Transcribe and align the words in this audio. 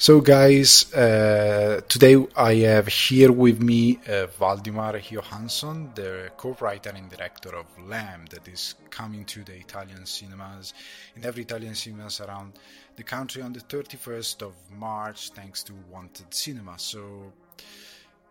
So, 0.00 0.20
guys, 0.20 0.94
uh, 0.94 1.80
today 1.88 2.24
I 2.36 2.54
have 2.70 2.86
here 2.86 3.32
with 3.32 3.60
me 3.60 3.98
uh, 4.06 4.28
Valdimar 4.38 4.94
Jóhannsson, 5.00 5.92
the 5.96 6.30
co-writer 6.36 6.90
and 6.90 7.10
director 7.10 7.56
of 7.56 7.66
Lamb, 7.84 8.26
that 8.30 8.46
is 8.46 8.76
coming 8.90 9.24
to 9.24 9.42
the 9.42 9.54
Italian 9.54 10.06
cinemas, 10.06 10.72
in 11.16 11.24
every 11.24 11.42
Italian 11.42 11.74
cinemas 11.74 12.20
around 12.20 12.52
the 12.94 13.02
country 13.02 13.42
on 13.42 13.52
the 13.52 13.58
31st 13.58 14.42
of 14.42 14.54
March, 14.70 15.30
thanks 15.30 15.64
to 15.64 15.72
Wanted 15.90 16.32
Cinema. 16.32 16.78
So, 16.78 17.32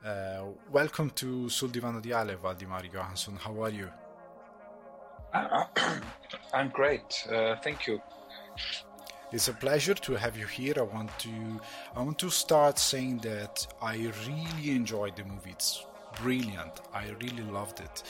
uh, 0.05 0.43
welcome 0.71 1.09
to 1.15 1.49
Sul 1.49 1.67
Divano 1.67 2.01
di 2.01 2.13
Ale, 2.13 2.37
Valdimar 2.37 2.89
Jóhannsson. 2.89 3.37
How 3.37 3.63
are 3.63 3.71
you? 3.71 3.89
I'm 6.53 6.69
great, 6.69 7.27
uh, 7.29 7.57
thank 7.61 7.87
you. 7.87 8.01
It's 9.29 9.49
a 9.49 9.53
pleasure 9.53 9.93
to 9.93 10.15
have 10.15 10.37
you 10.37 10.45
here. 10.45 10.75
I 10.77 10.83
want 10.83 11.11
to 11.19 11.59
I 11.95 12.01
want 12.01 12.17
to 12.19 12.29
start 12.29 12.79
saying 12.79 13.17
that 13.19 13.67
I 13.81 13.95
really 14.25 14.71
enjoyed 14.71 15.17
the 15.17 15.25
movie. 15.25 15.51
It's 15.51 15.83
brilliant. 16.21 16.79
I 16.93 17.09
really 17.21 17.43
loved 17.43 17.81
it. 17.81 18.03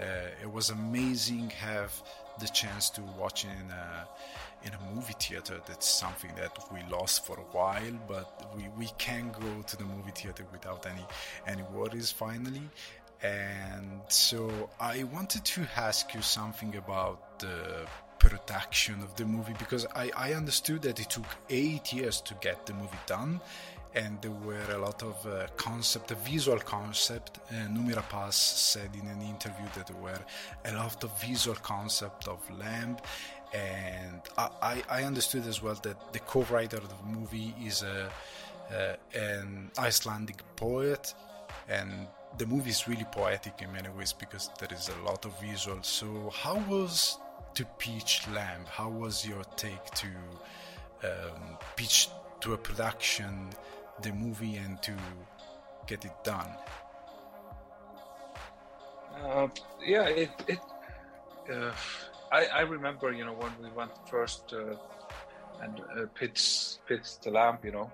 Uh, 0.00 0.42
it 0.42 0.50
was 0.52 0.70
amazing 0.70 1.50
have 1.50 1.92
the 2.40 2.48
chance 2.48 2.90
to 2.90 3.02
watch 3.16 3.44
in 3.44 3.70
a 3.70 4.08
in 4.66 4.72
a 4.74 4.94
movie 4.94 5.14
theater. 5.20 5.60
That's 5.64 5.88
something 5.88 6.32
that 6.36 6.58
we 6.72 6.80
lost 6.90 7.24
for 7.24 7.36
a 7.36 7.48
while, 7.56 7.96
but 8.08 8.52
we, 8.56 8.66
we 8.76 8.88
can 8.98 9.30
go 9.30 9.62
to 9.62 9.76
the 9.76 9.84
movie 9.84 10.10
theater 10.10 10.44
without 10.50 10.86
any 10.86 11.06
any 11.46 11.62
worries 11.72 12.10
finally. 12.10 12.68
And 13.22 14.00
so 14.08 14.68
I 14.80 15.04
wanted 15.04 15.44
to 15.44 15.66
ask 15.76 16.12
you 16.14 16.20
something 16.22 16.74
about 16.76 17.38
the 17.38 17.86
production 18.18 19.00
of 19.02 19.14
the 19.16 19.24
movie 19.24 19.54
because 19.58 19.86
I, 19.94 20.10
I 20.16 20.32
understood 20.34 20.82
that 20.82 21.00
it 21.00 21.10
took 21.10 21.26
eight 21.50 21.92
years 21.92 22.20
to 22.22 22.34
get 22.40 22.66
the 22.66 22.74
movie 22.74 22.98
done 23.06 23.40
and 23.94 24.20
there 24.22 24.30
were 24.30 24.72
a 24.72 24.78
lot 24.78 25.02
of 25.02 25.24
uh, 25.26 25.46
concept, 25.56 26.10
a 26.10 26.16
visual 26.16 26.58
concept. 26.58 27.38
Uh, 27.48 27.68
Noomi 27.68 27.94
Rapace 27.94 28.32
said 28.32 28.90
in 28.94 29.06
an 29.06 29.22
interview 29.22 29.66
that 29.76 29.86
there 29.86 29.96
were 29.96 30.18
a 30.64 30.72
lot 30.74 31.02
of 31.04 31.20
visual 31.20 31.56
concept 31.56 32.26
of 32.26 32.38
Lamb, 32.58 32.96
and 33.52 34.20
I, 34.36 34.82
I 34.90 35.04
understood 35.04 35.46
as 35.46 35.62
well 35.62 35.78
that 35.82 36.12
the 36.12 36.18
co-writer 36.20 36.78
of 36.78 36.88
the 36.88 37.18
movie 37.18 37.54
is 37.64 37.82
a, 37.84 38.10
uh, 38.74 38.96
an 39.16 39.70
Icelandic 39.78 40.42
poet, 40.56 41.14
and 41.68 42.08
the 42.38 42.46
movie 42.46 42.70
is 42.70 42.88
really 42.88 43.06
poetic 43.12 43.62
in 43.62 43.72
many 43.72 43.90
ways 43.90 44.12
because 44.12 44.50
there 44.58 44.70
is 44.72 44.88
a 44.88 45.04
lot 45.04 45.24
of 45.24 45.40
visual. 45.40 45.80
So, 45.82 46.32
how 46.34 46.58
was 46.68 47.18
to 47.54 47.64
pitch 47.78 48.26
Lamb? 48.34 48.64
How 48.66 48.88
was 48.88 49.26
your 49.26 49.44
take 49.56 49.84
to 49.92 50.08
um, 51.04 51.58
pitch 51.76 52.08
to 52.40 52.54
a 52.54 52.58
production 52.58 53.50
the 54.02 54.12
movie 54.12 54.56
and 54.56 54.82
to 54.82 54.94
get 55.86 56.04
it 56.04 56.12
done? 56.24 56.50
Uh, 59.22 59.48
yeah, 59.84 60.08
it. 60.08 60.30
it 60.48 60.58
uh, 61.52 61.72
I, 62.32 62.46
I 62.46 62.60
remember, 62.62 63.12
you 63.12 63.24
know, 63.24 63.34
when 63.34 63.52
we 63.62 63.70
went 63.76 63.92
first 64.08 64.52
uh, 64.52 64.74
and 65.62 65.80
uh, 65.80 66.06
pitched 66.14 66.84
pitched 66.86 67.22
the 67.22 67.30
lamb, 67.30 67.58
you 67.62 67.70
know, 67.70 67.92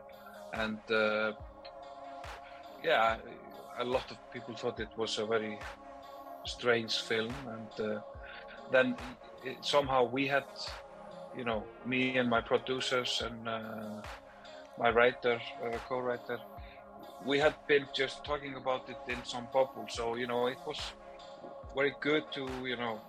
and 0.54 0.78
uh, 0.90 1.32
yeah, 2.82 3.16
a 3.78 3.84
lot 3.84 4.10
of 4.10 4.16
people 4.32 4.54
thought 4.54 4.80
it 4.80 4.88
was 4.96 5.18
a 5.18 5.26
very 5.26 5.58
strange 6.44 7.00
film, 7.00 7.34
and 7.48 7.86
uh, 7.86 8.00
then 8.72 8.96
it, 9.44 9.58
somehow 9.62 10.04
we 10.04 10.26
had, 10.26 10.44
you 11.36 11.44
know, 11.44 11.64
me 11.86 12.16
and 12.18 12.28
my 12.28 12.40
producers 12.40 13.22
and 13.24 13.48
uh, 13.48 14.02
my 14.78 14.90
writer, 14.90 15.40
uh, 15.64 15.76
co-writer, 15.88 16.38
we 17.24 17.38
had 17.38 17.54
been 17.66 17.86
just 17.92 18.24
talking 18.24 18.54
about 18.56 18.88
it 18.88 18.96
in 19.08 19.22
some 19.24 19.46
bubble. 19.52 19.86
So 19.88 20.16
you 20.16 20.26
know, 20.26 20.46
it 20.46 20.58
was 20.66 20.80
very 21.74 21.94
good 22.00 22.24
to 22.32 22.48
you 22.64 22.76
know 22.76 23.00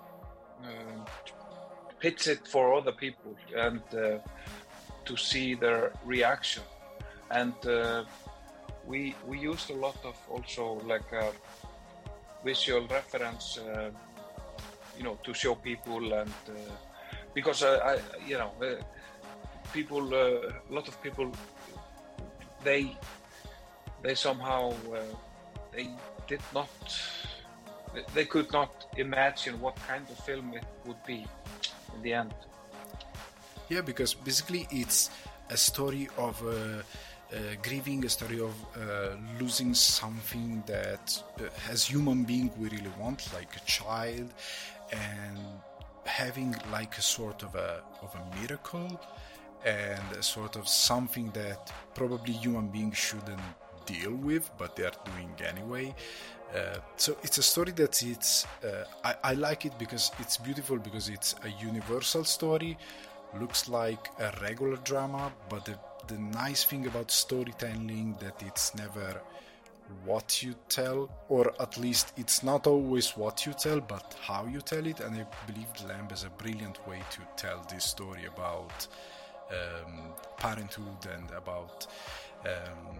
um, 0.63 1.05
pitch 1.99 2.27
it 2.27 2.47
for 2.47 2.73
other 2.73 2.91
people 2.91 3.35
and 3.55 3.81
uh, 3.93 4.17
to 5.05 5.17
see 5.17 5.55
their 5.55 5.93
reaction. 6.05 6.63
And 7.29 7.55
uh, 7.65 8.03
we 8.85 9.15
we 9.25 9.39
used 9.39 9.69
a 9.69 9.75
lot 9.75 9.97
of 10.03 10.15
also 10.29 10.81
like 10.85 11.09
visual 12.43 12.87
reference 12.87 13.57
uh, 13.57 13.91
you 14.97 15.03
know 15.03 15.17
to 15.23 15.33
show 15.33 15.55
people 15.55 16.13
and 16.13 16.33
uh, 16.49 16.53
because 17.33 17.63
uh, 17.63 17.79
I 17.83 18.27
you 18.27 18.37
know 18.37 18.51
uh, 18.61 18.75
people 19.73 20.13
a 20.13 20.53
lot 20.69 20.87
of 20.87 21.01
people 21.01 21.31
they 22.63 22.95
they 24.03 24.15
somehow 24.15 24.73
they 25.73 25.89
did 26.27 26.41
not 26.53 26.69
they 28.13 28.25
could 28.25 28.51
not 28.51 28.85
imagine 28.97 29.59
what 29.59 29.75
kind 29.87 30.05
of 30.09 30.17
film 30.19 30.53
it 30.53 30.63
would 30.85 31.03
be 31.05 31.25
in 31.95 32.01
the 32.01 32.13
end. 32.13 32.33
Yeah 33.69 33.81
because 33.81 34.13
basically 34.13 34.67
it's 34.71 35.09
a 35.49 35.57
story 35.57 36.07
of 36.17 36.41
uh, 36.45 36.51
uh, 37.33 37.37
grieving 37.63 38.03
a 38.05 38.09
story 38.09 38.39
of 38.39 38.53
uh, 38.75 39.15
losing 39.39 39.73
something 39.73 40.63
that 40.67 41.23
as 41.69 41.85
human 41.85 42.23
being 42.23 42.51
we 42.57 42.69
really 42.69 42.91
want 42.99 43.33
like 43.33 43.55
a 43.55 43.59
child 43.65 44.33
and 44.91 45.37
having 46.05 46.55
like 46.71 46.97
a 46.97 47.01
sort 47.01 47.43
of 47.43 47.55
a 47.55 47.83
of 48.01 48.15
a 48.15 48.39
miracle 48.41 48.99
and 49.65 50.03
a 50.17 50.23
sort 50.23 50.55
of 50.55 50.67
something 50.67 51.29
that 51.31 51.71
probably 51.93 52.33
human 52.33 52.67
beings 52.67 52.97
shouldn't 52.97 53.41
deal 53.85 54.11
with 54.11 54.49
but 54.57 54.75
they 54.75 54.83
are 54.83 54.99
doing 55.05 55.31
anyway. 55.47 55.93
Uh, 56.55 56.77
so 56.97 57.15
it's 57.23 57.37
a 57.37 57.43
story 57.43 57.71
that 57.71 58.03
it's 58.03 58.45
uh, 58.65 58.83
I, 59.05 59.15
I, 59.23 59.33
like 59.35 59.65
it 59.65 59.71
because 59.79 60.11
it's 60.19 60.35
beautiful 60.35 60.77
because 60.77 61.07
it's 61.07 61.33
a 61.45 61.49
universal 61.63 62.25
story 62.25 62.77
looks 63.39 63.69
like 63.69 64.09
a 64.19 64.33
regular 64.41 64.75
drama 64.77 65.31
but 65.47 65.63
the, 65.63 65.79
the 66.07 66.19
nice 66.19 66.65
thing 66.65 66.87
about 66.87 67.09
storytelling 67.09 68.17
that 68.19 68.43
it's 68.45 68.75
never 68.75 69.21
what 70.05 70.41
you 70.43 70.55
tell, 70.69 71.09
or 71.29 71.53
at 71.59 71.77
least 71.77 72.13
it's 72.17 72.43
not 72.43 72.67
always 72.67 73.15
what 73.17 73.45
you 73.45 73.53
tell, 73.53 73.79
but 73.79 74.15
how 74.21 74.45
you 74.45 74.61
tell 74.61 74.85
it. 74.85 74.99
And 74.99 75.15
I 75.15 75.25
believe 75.47 75.67
Lamb 75.87 76.07
is 76.11 76.23
a 76.23 76.29
brilliant 76.29 76.85
way 76.87 76.99
to 77.11 77.21
tell 77.35 77.65
this 77.69 77.85
story 77.85 78.25
about 78.25 78.87
um, 79.51 80.13
parenthood 80.37 81.07
and 81.13 81.29
about 81.31 81.87
um, 82.45 82.97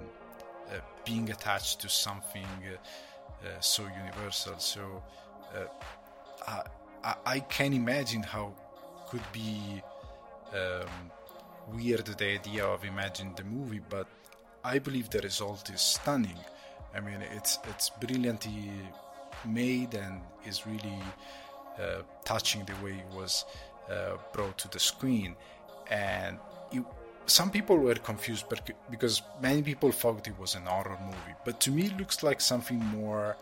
uh, 0.69 0.79
being 1.06 1.29
attached 1.31 1.81
to 1.81 1.90
something 1.90 2.46
uh, 2.46 3.47
uh, 3.47 3.59
so 3.59 3.84
universal. 4.06 4.58
So 4.59 5.03
uh, 5.56 6.63
I, 7.03 7.16
I, 7.25 7.40
can 7.40 7.73
imagine 7.73 8.23
how 8.23 8.53
could 9.09 9.23
be 9.34 9.81
um, 10.53 11.12
weird 11.73 12.06
the 12.06 12.34
idea 12.34 12.66
of 12.66 12.85
imagining 12.85 13.34
the 13.35 13.44
movie, 13.44 13.81
but 13.90 14.08
I 14.63 14.79
believe 14.79 15.09
the 15.09 15.19
result 15.19 15.69
is 15.69 15.81
stunning. 15.81 16.38
I 16.96 17.00
mean, 17.00 17.22
it's 17.35 17.59
it's 17.69 17.90
brilliantly 17.90 18.72
made 19.46 19.94
and 19.94 20.22
is 20.46 20.66
really 20.68 21.02
uh, 21.79 22.02
touching 22.25 22.66
the 22.66 22.74
way 22.84 22.91
it 22.91 23.16
was 23.16 23.46
uh, 23.90 24.18
brought 24.34 24.57
to 24.59 24.68
the 24.69 24.79
screen. 24.79 25.35
And 25.90 26.38
it, 26.72 26.84
some 27.25 27.50
people 27.50 27.78
were 27.78 27.96
confused 27.96 28.46
because 28.90 29.22
many 29.41 29.62
people 29.62 29.91
thought 29.91 30.28
it 30.28 30.38
was 30.40 30.56
an 30.56 30.63
horror 30.63 30.97
movie, 31.06 31.35
but 31.46 31.59
to 31.62 31.72
me, 31.72 31.85
it 31.85 31.97
looks 31.97 32.24
like 32.24 32.41
something 32.41 32.79
more 32.79 33.38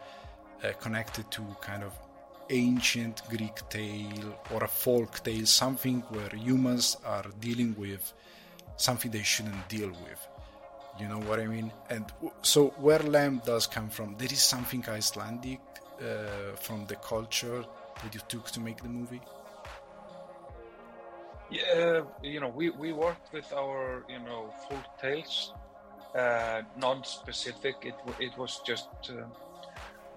uh, 0.63 0.71
connected 0.79 1.29
to 1.31 1.41
kind 1.61 1.83
of 1.83 1.93
ancient 2.49 3.21
Greek 3.29 3.57
tale 3.69 4.37
or 4.51 4.63
a 4.63 4.67
folk 4.67 5.23
tale, 5.23 5.45
something 5.45 6.01
where 6.09 6.29
humans 6.29 6.97
are 7.05 7.25
dealing 7.39 7.75
with 7.77 8.13
something 8.77 9.11
they 9.11 9.23
shouldn't 9.23 9.67
deal 9.69 9.89
with 9.89 10.27
you 10.99 11.07
know 11.07 11.19
what 11.19 11.39
I 11.39 11.47
mean? 11.47 11.71
And 11.89 12.05
so 12.41 12.67
where 12.77 12.99
lamb 12.99 13.41
does 13.45 13.67
come 13.67 13.89
from, 13.89 14.15
there 14.17 14.31
is 14.31 14.41
something 14.41 14.83
Icelandic 14.87 15.61
uh, 16.01 16.55
from 16.55 16.85
the 16.87 16.95
culture 16.95 17.63
that 18.03 18.13
you 18.13 18.21
took 18.27 18.45
to 18.51 18.59
make 18.59 18.81
the 18.81 18.89
movie. 18.89 19.21
Yeah, 21.51 22.01
you 22.21 22.39
know, 22.39 22.49
we, 22.49 22.69
we 22.69 22.93
worked 22.93 23.33
with 23.33 23.51
our 23.53 24.03
you 24.07 24.19
know 24.19 24.53
folk 24.69 24.85
tales, 25.01 25.53
uh, 26.15 26.61
non-specific. 26.77 27.75
It 27.81 27.95
it 28.19 28.37
was 28.37 28.61
just 28.65 28.89
uh, 29.09 29.25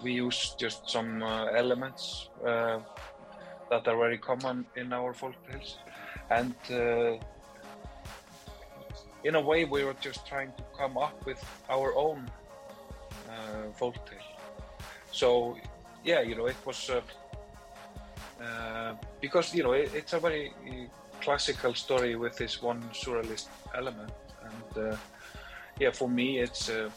we 0.03 0.13
used 0.13 0.59
just 0.59 0.91
some 0.91 1.23
uh, 1.23 1.47
elements 1.47 2.29
uh, 2.47 2.81
that 3.71 3.89
are 3.89 3.97
very 3.97 4.19
common 4.19 4.67
in 4.77 4.93
our 4.93 5.15
folk 5.15 5.35
tales, 5.51 5.79
and 6.31 6.55
uh, 6.71 7.17
in 9.25 9.35
a 9.35 9.41
way, 9.41 9.65
we 9.65 9.85
were 9.85 9.97
just 10.01 10.27
trying 10.27 10.53
to 10.57 10.65
come 10.77 10.99
up 10.99 11.25
with 11.27 11.43
our 11.69 11.95
own 11.95 12.31
uh, 13.29 13.73
folk 13.75 13.95
tale. 14.09 14.19
So, 15.11 15.57
yeah, 16.05 16.21
you 16.21 16.35
know, 16.35 16.47
it 16.47 16.57
was 16.65 16.91
uh, 16.91 17.01
uh, 18.43 18.95
because 19.21 19.55
you 19.55 19.63
know 19.63 19.73
it, 19.73 19.95
it's 19.95 20.13
a 20.15 20.19
very 20.19 20.53
classical 21.21 21.75
story 21.75 22.17
with 22.17 22.37
this 22.37 22.61
one 22.61 22.83
surrealist 22.93 23.47
element, 23.75 24.13
and 24.43 24.87
uh, 24.87 24.97
yeah, 25.79 25.91
for 25.91 26.09
me, 26.09 26.41
it's 26.41 26.69
a, 26.69 26.91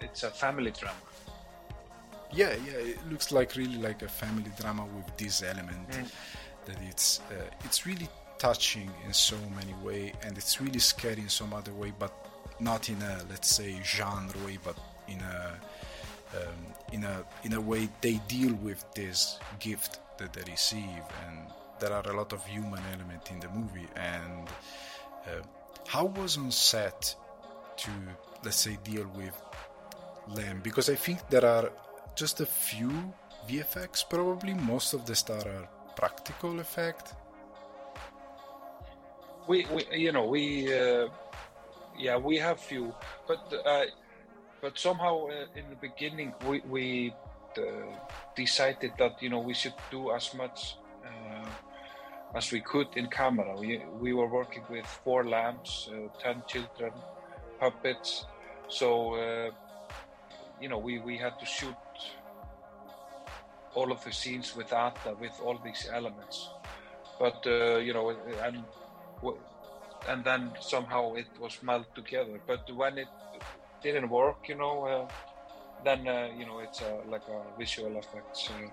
it's 0.00 0.24
a 0.24 0.30
family 0.30 0.72
drama. 0.72 0.96
Yeah, 2.32 2.54
yeah, 2.66 2.78
it 2.78 3.10
looks 3.10 3.32
like 3.32 3.54
really 3.54 3.78
like 3.78 4.02
a 4.02 4.08
family 4.08 4.50
drama 4.60 4.84
with 4.84 5.16
this 5.16 5.42
element 5.42 5.88
mm. 5.90 6.10
that 6.66 6.76
it's 6.82 7.20
uh, 7.30 7.44
it's 7.64 7.86
really 7.86 8.08
touching 8.38 8.90
in 9.06 9.12
so 9.12 9.36
many 9.54 9.74
way, 9.82 10.12
and 10.22 10.36
it's 10.36 10.60
really 10.60 10.78
scary 10.78 11.20
in 11.20 11.28
some 11.28 11.52
other 11.52 11.72
way, 11.72 11.92
but 11.98 12.12
not 12.60 12.88
in 12.88 13.00
a 13.02 13.20
let's 13.30 13.48
say 13.48 13.80
genre 13.84 14.38
way, 14.44 14.58
but 14.64 14.76
in 15.08 15.20
a 15.20 15.54
um, 16.36 16.66
in 16.92 17.04
a 17.04 17.24
in 17.44 17.52
a 17.54 17.60
way 17.60 17.88
they 18.00 18.20
deal 18.28 18.54
with 18.54 18.84
this 18.94 19.38
gift 19.58 20.00
that 20.18 20.32
they 20.32 20.42
receive, 20.50 21.02
and 21.26 21.38
there 21.80 21.92
are 21.92 22.06
a 22.10 22.16
lot 22.16 22.32
of 22.32 22.44
human 22.46 22.82
element 22.92 23.30
in 23.30 23.40
the 23.40 23.48
movie. 23.48 23.88
And 23.96 24.48
uh, 25.26 25.42
how 25.86 26.06
was 26.06 26.36
on 26.36 26.50
set 26.50 27.14
to 27.78 27.90
let's 28.44 28.56
say 28.56 28.78
deal 28.84 29.06
with 29.16 29.40
Lamb? 30.28 30.60
Because 30.62 30.88
I 30.88 30.94
think 30.94 31.28
there 31.30 31.44
are 31.44 31.70
just 32.14 32.40
a 32.40 32.46
few 32.46 32.90
VFX 33.48 34.08
probably. 34.08 34.54
Most 34.54 34.92
of 34.92 35.06
the 35.06 35.14
star 35.14 35.40
are 35.46 35.68
practical 35.96 36.60
effect. 36.60 37.14
We, 39.48 39.66
we 39.74 39.86
you 39.96 40.12
know 40.12 40.26
we 40.26 40.44
uh, 40.72 41.08
yeah 41.96 42.16
we 42.18 42.36
have 42.36 42.60
few, 42.60 42.94
but 43.26 43.42
uh, 43.64 43.84
but 44.60 44.78
somehow 44.78 45.28
uh, 45.28 45.58
in 45.58 45.64
the 45.70 45.76
beginning 45.80 46.34
we 46.46 46.60
we 46.68 47.14
uh, 47.56 47.62
decided 48.36 48.92
that 48.98 49.22
you 49.22 49.30
know 49.30 49.40
we 49.40 49.54
should 49.54 49.78
do 49.90 50.12
as 50.12 50.34
much 50.34 50.76
uh, 51.04 51.48
as 52.34 52.52
we 52.52 52.60
could 52.60 52.88
in 52.96 53.06
camera. 53.06 53.56
We 53.58 53.82
we 53.98 54.12
were 54.12 54.28
working 54.28 54.64
with 54.68 54.86
four 55.04 55.24
lamps, 55.24 55.88
uh, 55.90 56.08
ten 56.22 56.42
children, 56.46 56.92
puppets, 57.58 58.26
so 58.68 59.16
you 60.60 60.68
know 60.68 60.78
we 60.78 60.98
we 60.98 61.16
had 61.16 61.38
to 61.38 61.46
shoot 61.46 61.74
all 63.74 63.92
of 63.92 64.04
the 64.04 64.12
scenes 64.12 64.54
with 64.56 64.72
Ada, 64.72 65.14
with 65.20 65.40
all 65.42 65.58
these 65.64 65.88
elements. 65.90 66.50
But 67.18 67.46
uh, 67.46 67.76
you 67.78 67.92
know, 67.94 68.10
and 68.42 68.64
and 70.08 70.24
then 70.24 70.52
somehow 70.60 71.14
it 71.14 71.26
was 71.40 71.58
melded 71.62 71.94
together. 71.94 72.40
But 72.46 72.70
when 72.74 72.98
it 72.98 73.08
didn't 73.82 74.08
work, 74.08 74.48
you 74.48 74.54
know, 74.54 74.84
uh, 74.84 75.08
then 75.84 76.06
uh, 76.08 76.28
you 76.36 76.46
know 76.46 76.58
it's 76.60 76.82
like 77.08 77.26
a 77.28 77.58
visual 77.58 77.96
effects. 77.96 78.50
Uh, 78.50 78.68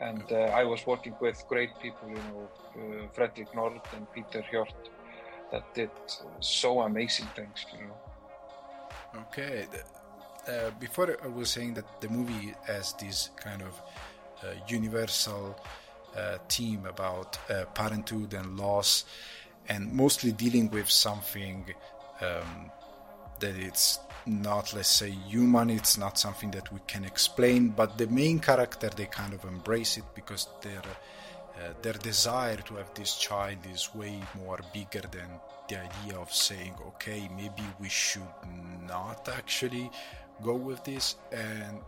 and 0.00 0.24
uh, 0.32 0.60
I 0.60 0.64
was 0.64 0.86
working 0.86 1.14
with 1.20 1.44
great 1.46 1.70
people, 1.80 2.08
you 2.08 2.14
know, 2.14 2.48
uh, 2.76 3.08
Fredrik 3.12 3.54
Nord 3.54 3.80
and 3.94 4.10
Peter 4.12 4.42
Hjorth, 4.50 4.72
that 5.52 5.74
did 5.74 5.90
so 6.40 6.80
amazing 6.80 7.28
things, 7.36 7.66
you 7.72 7.86
know. 7.86 9.20
Okay. 9.22 9.66
Uh, 10.48 10.70
before 10.80 11.16
I 11.22 11.26
was 11.26 11.50
saying 11.50 11.74
that 11.74 12.00
the 12.00 12.08
movie 12.08 12.54
has 12.66 12.94
this 12.94 13.30
kind 13.36 13.62
of 13.62 13.82
uh, 14.42 14.54
universal 14.68 15.54
uh, 16.16 16.38
theme 16.48 16.86
about 16.86 17.38
uh, 17.50 17.66
parenthood 17.74 18.32
and 18.32 18.58
loss, 18.58 19.04
and 19.68 19.92
mostly 19.92 20.32
dealing 20.32 20.70
with 20.70 20.90
something 20.90 21.64
um, 22.20 22.70
that 23.40 23.56
it's 23.56 24.00
not, 24.26 24.74
let's 24.74 24.88
say, 24.88 25.10
human. 25.10 25.70
It's 25.70 25.96
not 25.96 26.18
something 26.18 26.50
that 26.52 26.72
we 26.72 26.80
can 26.86 27.04
explain. 27.04 27.68
But 27.68 27.98
the 27.98 28.06
main 28.06 28.38
character, 28.38 28.90
they 28.94 29.06
kind 29.06 29.32
of 29.32 29.44
embrace 29.44 29.96
it 29.96 30.04
because 30.14 30.48
their 30.62 30.82
uh, 31.60 31.74
their 31.82 31.94
desire 31.94 32.56
to 32.56 32.76
have 32.76 32.92
this 32.94 33.16
child 33.16 33.58
is 33.72 33.94
way 33.94 34.18
more 34.38 34.58
bigger 34.72 35.02
than 35.10 35.28
the 35.68 35.76
idea 35.76 36.18
of 36.18 36.32
saying, 36.32 36.74
okay, 36.86 37.28
maybe 37.36 37.62
we 37.78 37.88
should 37.88 38.22
not 38.88 39.28
actually 39.28 39.90
go 40.42 40.54
with 40.54 40.82
this 40.84 41.16
and 41.32 41.80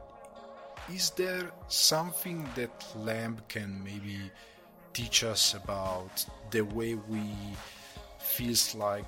is 0.92 1.10
there 1.10 1.50
something 1.68 2.46
that 2.54 2.84
lamb 2.96 3.38
can 3.48 3.82
maybe 3.82 4.30
teach 4.92 5.24
us 5.24 5.54
about 5.54 6.24
the 6.50 6.62
way 6.62 6.94
we 6.94 7.22
feels 8.18 8.74
like 8.74 9.06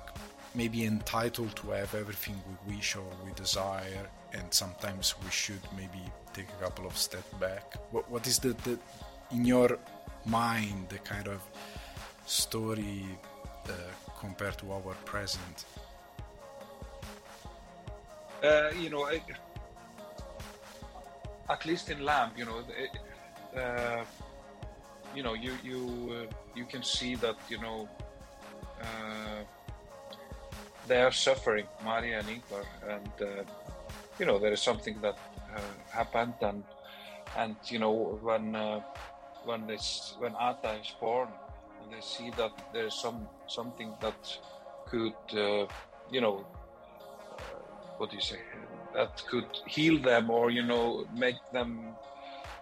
maybe 0.53 0.85
entitled 0.85 1.55
to 1.55 1.69
have 1.71 1.93
everything 1.95 2.35
we 2.47 2.75
wish 2.75 2.95
or 2.95 3.03
we 3.25 3.31
desire 3.33 4.07
and 4.33 4.53
sometimes 4.53 5.15
we 5.23 5.29
should 5.29 5.61
maybe 5.75 6.03
take 6.33 6.47
a 6.59 6.63
couple 6.63 6.85
of 6.85 6.97
steps 6.97 7.33
back. 7.39 7.75
What, 7.91 8.09
what 8.09 8.27
is 8.27 8.39
the, 8.39 8.49
the 8.63 8.77
in 9.31 9.45
your 9.45 9.77
mind 10.25 10.89
the 10.89 10.99
kind 10.99 11.27
of 11.27 11.41
story 12.25 13.05
uh, 13.67 13.71
compared 14.19 14.57
to 14.59 14.71
our 14.71 14.95
present? 15.05 15.65
Uh, 18.43 18.69
you 18.79 18.89
know, 18.89 19.05
I, 19.05 19.21
at 21.49 21.65
least 21.65 21.89
in 21.89 22.03
Lamb, 22.03 22.31
you 22.37 22.45
know, 22.45 22.63
it, 22.77 22.89
uh, 23.57 24.03
you 25.15 25.23
know, 25.23 25.33
you 25.33 25.53
you 25.63 25.79
uh, 26.11 26.33
you 26.55 26.65
can 26.65 26.83
see 26.83 27.15
that 27.15 27.35
you 27.49 27.59
know 27.59 27.87
uh, 28.81 29.43
they 30.87 31.01
are 31.01 31.11
suffering, 31.11 31.65
Maria 31.83 32.19
and 32.19 32.27
Ingvar, 32.27 32.65
and 32.89 33.09
uh, 33.21 33.43
you 34.19 34.25
know 34.25 34.37
there 34.37 34.51
is 34.51 34.61
something 34.61 34.99
that 35.01 35.17
uh, 35.55 35.59
happened, 35.89 36.35
and 36.41 36.63
and 37.37 37.55
you 37.65 37.79
know 37.79 38.19
when 38.21 38.55
when 39.45 39.65
this 39.67 40.15
when 40.19 40.33
Ada 40.35 40.79
is 40.81 40.91
born, 40.99 41.29
and 41.81 41.93
they 41.93 42.01
see 42.01 42.29
that 42.31 42.51
there 42.73 42.87
is 42.87 42.95
some 42.95 43.27
something 43.47 43.95
that 44.01 44.37
could 44.85 45.15
you 46.11 46.21
know 46.21 46.45
what 47.97 48.09
do 48.09 48.15
you 48.15 48.21
say? 48.21 48.39
That 48.93 49.23
could 49.29 49.47
heal 49.65 50.01
them 50.01 50.29
or 50.29 50.49
you 50.49 50.63
know 50.63 51.05
make 51.13 51.39
them 51.51 51.95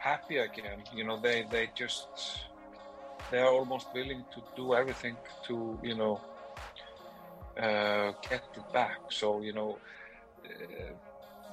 happy 0.04 0.38
again. 0.38 0.80
You 0.94 1.04
know 1.06 1.18
they 1.18 1.46
they 1.50 1.70
just 1.76 2.08
they 3.32 3.40
are 3.40 3.54
almost 3.60 3.88
willing 3.94 4.26
to 4.34 4.42
do 4.56 4.74
everything 4.74 5.16
to 5.48 5.80
you 5.82 5.96
know 5.96 6.20
uh, 7.58 8.12
get 8.30 8.44
it 8.60 8.74
back. 8.74 9.00
So 9.10 9.42
you 9.42 9.54
know 9.54 9.80
uh, 10.46 10.94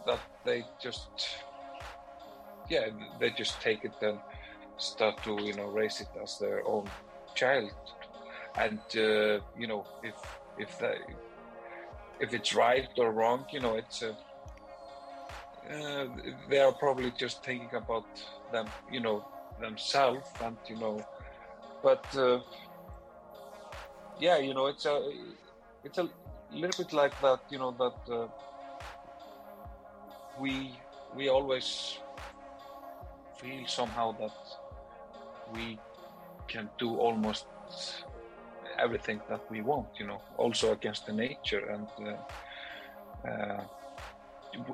that 0.06 0.20
they 0.44 0.64
just 0.82 1.11
yeah 2.69 2.88
they 3.20 3.31
just 3.31 3.61
take 3.61 3.85
it 3.85 3.94
and 4.02 4.19
start 4.79 5.23
to 5.25 5.32
you 5.43 5.55
know 5.55 5.67
raise 5.67 6.00
it 6.00 6.08
as 6.23 6.38
their 6.38 6.67
own 6.67 6.87
child. 7.35 7.73
And 8.56 8.81
uh, 8.97 9.40
you 9.57 9.69
know 9.69 9.87
if 10.02 10.16
if 10.59 10.78
they 10.78 10.99
if 12.21 12.35
it's 12.35 12.54
right 12.54 12.88
or 12.99 13.12
wrong, 13.12 13.47
you 13.50 13.61
know, 13.61 13.76
it's 13.76 14.02
a, 14.02 14.14
uh, 15.69 16.07
they 16.49 16.59
are 16.59 16.73
probably 16.73 17.11
just 17.11 17.45
thinking 17.45 17.75
about 17.75 18.05
them, 18.52 18.67
you 18.90 19.00
know, 19.00 19.25
themselves, 19.61 20.29
and 20.43 20.57
you 20.67 20.76
know, 20.76 21.05
but 21.83 22.05
uh, 22.17 22.40
yeah, 24.19 24.38
you 24.38 24.55
know, 24.55 24.67
it's 24.67 24.87
a, 24.87 25.11
it's 25.85 25.99
a 25.99 26.09
little 26.50 26.85
bit 26.85 26.93
like 26.93 27.21
that, 27.21 27.40
you 27.50 27.59
know, 27.59 27.73
that 27.79 28.14
uh, 28.14 28.26
we 30.38 30.79
we 31.14 31.29
always 31.29 31.99
feel 33.37 33.67
somehow 33.67 34.12
that 34.12 34.33
we 35.52 35.79
can 36.49 36.71
do 36.79 36.97
almost 36.97 37.47
everything 38.79 39.21
that 39.29 39.40
we 39.50 39.61
want, 39.62 39.88
you 39.99 40.07
know, 40.07 40.21
also 40.37 40.73
against 40.73 41.07
the 41.07 41.12
nature. 41.12 41.71
And 41.71 41.88
uh, 42.09 43.29
uh, 43.29 43.64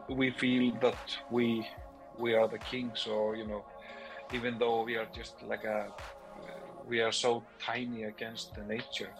we 0.09 0.31
feel 0.31 0.73
that 0.81 0.99
we 1.31 1.67
we 2.19 2.35
are 2.35 2.49
the 2.49 2.59
kings, 2.59 3.07
or 3.07 3.37
you 3.37 3.47
know, 3.47 3.65
even 4.33 4.59
though 4.59 4.83
we 4.83 4.97
are 4.97 5.07
just 5.15 5.43
like 5.43 5.65
a 5.65 5.93
we 6.87 7.01
are 7.01 7.13
so 7.13 7.43
tiny 7.59 8.05
against 8.05 8.55
the 8.55 8.63
nature. 8.63 9.11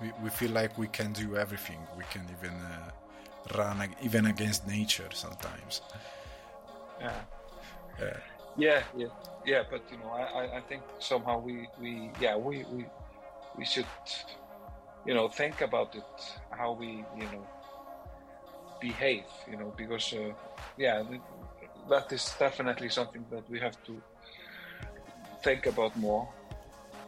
We, 0.00 0.12
we 0.22 0.30
feel 0.30 0.50
like 0.50 0.76
we 0.78 0.88
can 0.88 1.12
do 1.12 1.36
everything. 1.36 1.78
We 1.96 2.04
can 2.10 2.22
even 2.38 2.54
uh, 2.54 2.90
run 3.56 3.94
even 4.02 4.26
against 4.26 4.66
nature 4.66 5.08
sometimes. 5.12 5.82
Yeah. 7.00 7.20
Yeah. 8.00 8.16
Yeah, 8.56 8.82
yeah, 8.96 9.06
yeah. 9.44 9.62
But 9.68 9.82
you 9.90 9.98
know, 9.98 10.10
I, 10.10 10.58
I 10.58 10.60
think 10.60 10.82
somehow 10.98 11.40
we, 11.40 11.68
we 11.80 12.10
yeah 12.20 12.36
we, 12.36 12.64
we 12.72 12.86
we 13.58 13.64
should 13.64 13.86
you 15.04 15.14
know 15.14 15.28
think 15.28 15.60
about 15.60 15.94
it 15.96 16.04
how 16.50 16.72
we 16.72 17.04
you 17.16 17.24
know 17.32 17.46
behave 18.80 19.24
you 19.50 19.56
know 19.56 19.72
because 19.76 20.12
uh, 20.12 20.32
yeah 20.76 21.02
that 21.88 22.12
is 22.12 22.34
definitely 22.38 22.88
something 22.88 23.24
that 23.30 23.48
we 23.50 23.60
have 23.60 23.76
to 23.84 24.00
think 25.42 25.66
about 25.66 25.94
more. 25.96 26.26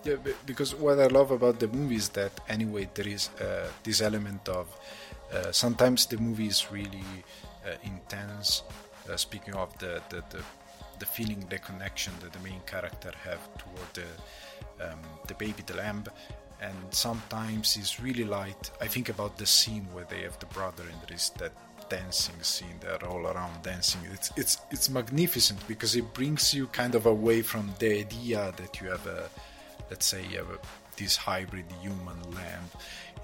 Yeah 0.05 0.17
because 0.45 0.75
what 0.75 1.01
i 1.01 1.07
love 1.07 1.31
about 1.33 1.59
the 1.59 1.69
movie 1.69 1.97
is 1.97 2.09
that 2.11 2.33
anyway 2.49 2.89
there 2.95 3.09
is 3.09 3.31
uh, 3.41 3.69
this 3.83 4.01
element 4.01 4.49
of 4.49 4.67
uh, 5.33 5.51
sometimes 5.51 6.07
the 6.07 6.19
movie 6.19 6.47
is 6.47 6.71
really 6.71 7.09
uh, 7.67 7.75
intense 7.83 8.63
uh, 9.11 9.17
speaking 9.17 9.55
of 9.55 9.77
the, 9.79 10.01
the, 10.11 10.23
the 10.31 10.43
the 10.99 11.07
feeling 11.07 11.45
the 11.51 11.59
connection 11.59 12.13
that 12.21 12.33
the 12.33 12.39
main 12.41 12.61
character 12.67 13.13
have 13.25 13.43
toward 13.59 13.91
the 13.95 14.09
um, 14.81 15.01
the 15.27 15.35
baby, 15.35 15.63
the 15.67 15.75
lamb, 15.75 16.05
and 16.61 16.75
sometimes 16.91 17.77
it's 17.77 18.01
really 18.01 18.25
light. 18.25 18.71
I 18.81 18.87
think 18.87 19.09
about 19.09 19.37
the 19.37 19.47
scene 19.47 19.87
where 19.93 20.07
they 20.09 20.23
have 20.23 20.39
the 20.39 20.47
brother 20.47 20.83
and 20.83 21.01
there 21.03 21.15
is 21.15 21.31
that 21.39 21.53
dancing 21.89 22.43
scene. 22.43 22.81
They're 22.81 23.05
all 23.07 23.27
around 23.27 23.63
dancing. 23.63 24.01
It's 24.13 24.33
it's 24.37 24.59
it's 24.71 24.89
magnificent 24.89 25.67
because 25.69 25.97
it 25.97 26.15
brings 26.15 26.55
you 26.55 26.67
kind 26.69 26.95
of 26.95 27.07
away 27.07 27.43
from 27.43 27.73
the 27.79 28.01
idea 28.01 28.53
that 28.57 28.81
you 28.81 28.89
have 28.89 29.07
a, 29.07 29.29
let's 29.91 30.07
say, 30.07 30.25
you 30.31 30.39
have 30.39 30.51
a, 30.51 30.59
this 30.97 31.17
hybrid 31.17 31.67
human 31.83 32.21
lamb 32.33 32.65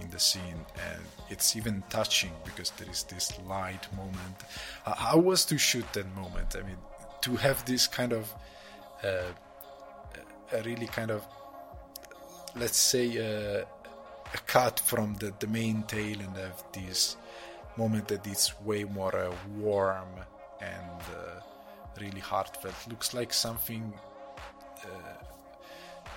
in 0.01 0.11
the 0.11 0.19
scene, 0.19 0.65
and 0.91 1.03
it's 1.31 1.57
even 1.57 1.83
touching 1.89 2.33
because 2.45 2.71
there 2.73 2.91
is 2.91 3.05
this 3.05 3.33
light 3.49 3.87
moment. 3.97 4.37
How 4.85 5.19
was 5.19 5.45
to 5.47 5.59
shoot 5.59 5.91
that 5.95 6.15
moment? 6.15 6.55
I 6.57 6.63
mean, 6.63 6.79
to 7.23 7.37
have 7.37 7.65
this 7.65 7.87
kind 7.87 8.13
of 8.13 8.33
uh, 9.03 9.33
a 10.53 10.63
really 10.63 10.87
kind 10.87 11.11
of 11.11 11.25
let's 12.57 12.77
say 12.77 13.19
uh, 13.19 13.65
a 14.35 14.39
cut 14.47 14.81
from 14.81 15.15
the, 15.15 15.33
the 15.39 15.47
main 15.47 15.83
tale 15.85 16.21
and 16.21 16.37
have 16.37 16.65
this 16.73 17.17
moment 17.77 18.09
that 18.09 18.27
is 18.27 18.53
way 18.65 18.85
more 18.85 19.17
uh, 19.17 19.33
warm 19.59 20.09
and 20.61 21.01
uh, 21.17 21.41
really 22.01 22.21
heartfelt. 22.21 22.75
Looks 22.89 23.15
like 23.15 23.33
something 23.33 23.93
uh, 24.85 25.23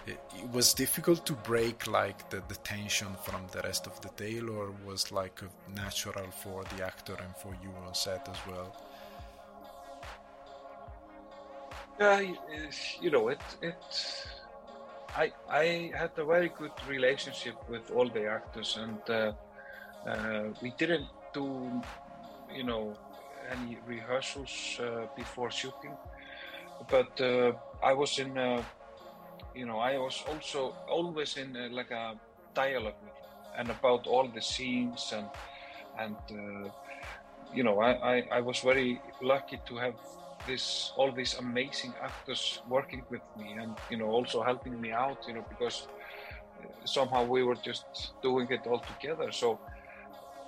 it, 0.07 0.19
it, 0.37 0.49
was 0.51 0.73
difficult 0.73 1.25
to 1.25 1.33
break 1.33 1.87
like 1.87 2.29
the, 2.29 2.41
the 2.47 2.55
tension 2.55 3.07
from 3.23 3.41
the 3.51 3.61
rest 3.61 3.87
of 3.87 3.99
the 4.01 4.09
tale 4.09 4.49
or 4.49 4.73
was 4.85 5.11
like 5.11 5.41
natural 5.75 6.29
for 6.31 6.63
the 6.75 6.85
actor 6.85 7.15
and 7.19 7.35
for 7.35 7.55
you 7.63 7.69
on 7.85 7.93
set 7.93 8.27
as 8.29 8.37
well? 8.47 8.75
Yeah 11.99 12.19
you 12.99 13.09
know 13.09 13.29
it 13.29 13.39
it 13.61 13.75
I 15.15 15.31
I 15.49 15.91
had 15.95 16.11
a 16.17 16.25
very 16.25 16.49
good 16.49 16.73
relationship 16.87 17.57
with 17.67 17.89
all 17.89 18.09
the 18.09 18.25
actors, 18.27 18.75
and 18.77 19.01
uh, 19.09 19.33
uh, 20.07 20.49
we 20.61 20.71
didn't 20.71 21.09
do, 21.33 21.83
you 22.49 22.63
know, 22.63 22.99
any 23.51 23.79
rehearsals 23.79 24.79
uh, 24.81 25.07
before 25.15 25.51
shooting. 25.51 25.97
But 26.87 27.19
uh, 27.21 27.53
I 27.83 27.93
was 27.93 28.17
in, 28.19 28.37
uh, 28.37 28.63
you 29.53 29.65
know, 29.65 29.79
I 29.79 29.97
was 29.97 30.23
also 30.27 30.77
always 30.87 31.37
in 31.37 31.55
uh, 31.55 31.69
like 31.71 31.91
a 31.91 32.15
dialogue 32.53 33.03
and 33.57 33.71
about 33.71 34.07
all 34.07 34.29
the 34.29 34.41
scenes 34.41 35.11
and 35.13 35.29
and 35.97 36.17
you 37.51 37.63
know 37.63 37.79
I, 37.79 37.91
I 38.15 38.23
I 38.37 38.41
was 38.41 38.59
very 38.59 39.01
lucky 39.21 39.57
to 39.67 39.77
have 39.77 39.95
this 40.45 40.91
all 40.95 41.11
these 41.13 41.35
amazing 41.35 41.93
actors 42.01 42.59
working 42.67 43.03
with 43.09 43.21
me 43.35 43.55
and 43.61 43.77
you 43.89 43.97
know 43.97 44.07
also 44.07 44.43
helping 44.43 44.79
me 44.79 44.91
out 44.91 45.17
you 45.27 45.33
know 45.33 45.45
because 45.49 45.87
uh, 46.59 46.67
somehow 46.85 47.23
we 47.23 47.43
were 47.43 47.55
just 47.57 47.85
doing 48.21 48.47
it 48.49 48.67
all 48.67 48.83
together. 48.87 49.31
So 49.31 49.61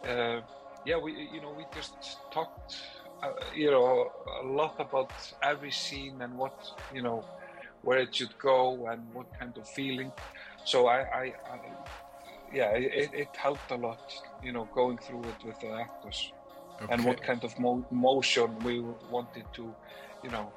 uh, 0.07 0.41
yeah 0.83 0.97
we 0.97 1.13
you 1.13 1.41
know 1.41 1.51
we 1.51 1.67
just 1.73 2.23
talked 2.31 2.75
uh, 3.23 3.31
you 3.53 3.71
know 3.71 4.09
a 4.43 4.45
lot 4.47 4.75
about 4.79 5.11
every 5.43 5.71
scene 5.71 6.21
and 6.21 6.35
what 6.35 6.53
you 6.89 7.01
know 7.01 7.27
where 7.81 7.99
it 7.99 8.15
should 8.15 8.37
go 8.39 8.87
and 8.87 9.03
what 9.13 9.27
kind 9.39 9.55
of 9.57 9.67
feeling. 9.67 10.13
So 10.63 10.87
i, 10.87 10.99
I, 11.01 11.23
I 11.53 11.57
yeah 12.51 12.71
it, 12.75 13.11
it 13.13 13.29
helped 13.37 13.71
a 13.71 13.75
lot 13.75 14.01
you 14.41 14.51
know 14.53 14.65
going 14.73 14.97
through 14.97 15.29
it 15.29 15.41
with 15.43 15.59
the 15.59 15.71
actors 15.71 16.33
Okay. 16.81 16.93
and 16.93 17.03
what 17.05 17.23
kind 17.23 17.43
of 17.43 17.57
mo- 17.59 17.85
motion 17.91 18.57
we 18.59 18.79
wanted 19.09 19.45
to, 19.53 19.73
you 20.23 20.29
know, 20.29 20.51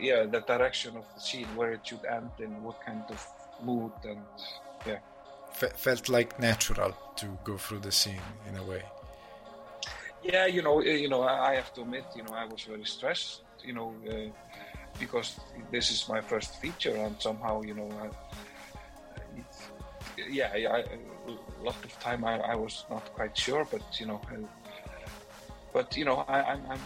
yeah, 0.00 0.24
the 0.24 0.40
direction 0.40 0.96
of 0.96 1.04
the 1.14 1.20
scene, 1.20 1.48
where 1.56 1.72
it 1.72 1.86
should 1.86 2.04
end, 2.04 2.30
and 2.38 2.62
what 2.62 2.80
kind 2.84 3.02
of 3.08 3.26
mood, 3.62 3.92
and 4.04 4.22
yeah. 4.86 4.98
F- 5.60 5.76
felt 5.76 6.08
like 6.08 6.38
natural 6.38 6.96
to 7.16 7.26
go 7.44 7.56
through 7.56 7.80
the 7.80 7.92
scene 7.92 8.22
in 8.48 8.56
a 8.56 8.62
way. 8.62 8.82
Yeah, 10.22 10.46
you 10.46 10.62
know, 10.62 10.80
you 10.80 11.08
know, 11.08 11.22
I 11.22 11.54
have 11.56 11.74
to 11.74 11.82
admit, 11.82 12.04
you 12.16 12.22
know, 12.22 12.32
I 12.32 12.46
was 12.46 12.62
very 12.62 12.84
stressed, 12.84 13.42
you 13.62 13.72
know, 13.72 13.94
uh, 14.08 14.30
because 14.98 15.38
this 15.70 15.90
is 15.90 16.08
my 16.08 16.20
first 16.20 16.60
feature, 16.60 16.96
and 16.96 17.20
somehow, 17.20 17.62
you 17.62 17.74
know, 17.74 17.90
I, 18.00 18.08
yeah, 20.28 20.50
I, 20.52 20.84
a 20.84 21.62
lot 21.62 21.76
of 21.84 21.98
time 22.00 22.24
I, 22.24 22.38
I, 22.38 22.54
was 22.54 22.84
not 22.90 23.04
quite 23.14 23.36
sure, 23.36 23.66
but 23.70 23.82
you 23.98 24.06
know, 24.06 24.20
I, 24.30 24.36
but 25.72 25.96
you 25.96 26.04
know, 26.04 26.24
I, 26.28 26.42
I'm, 26.52 26.78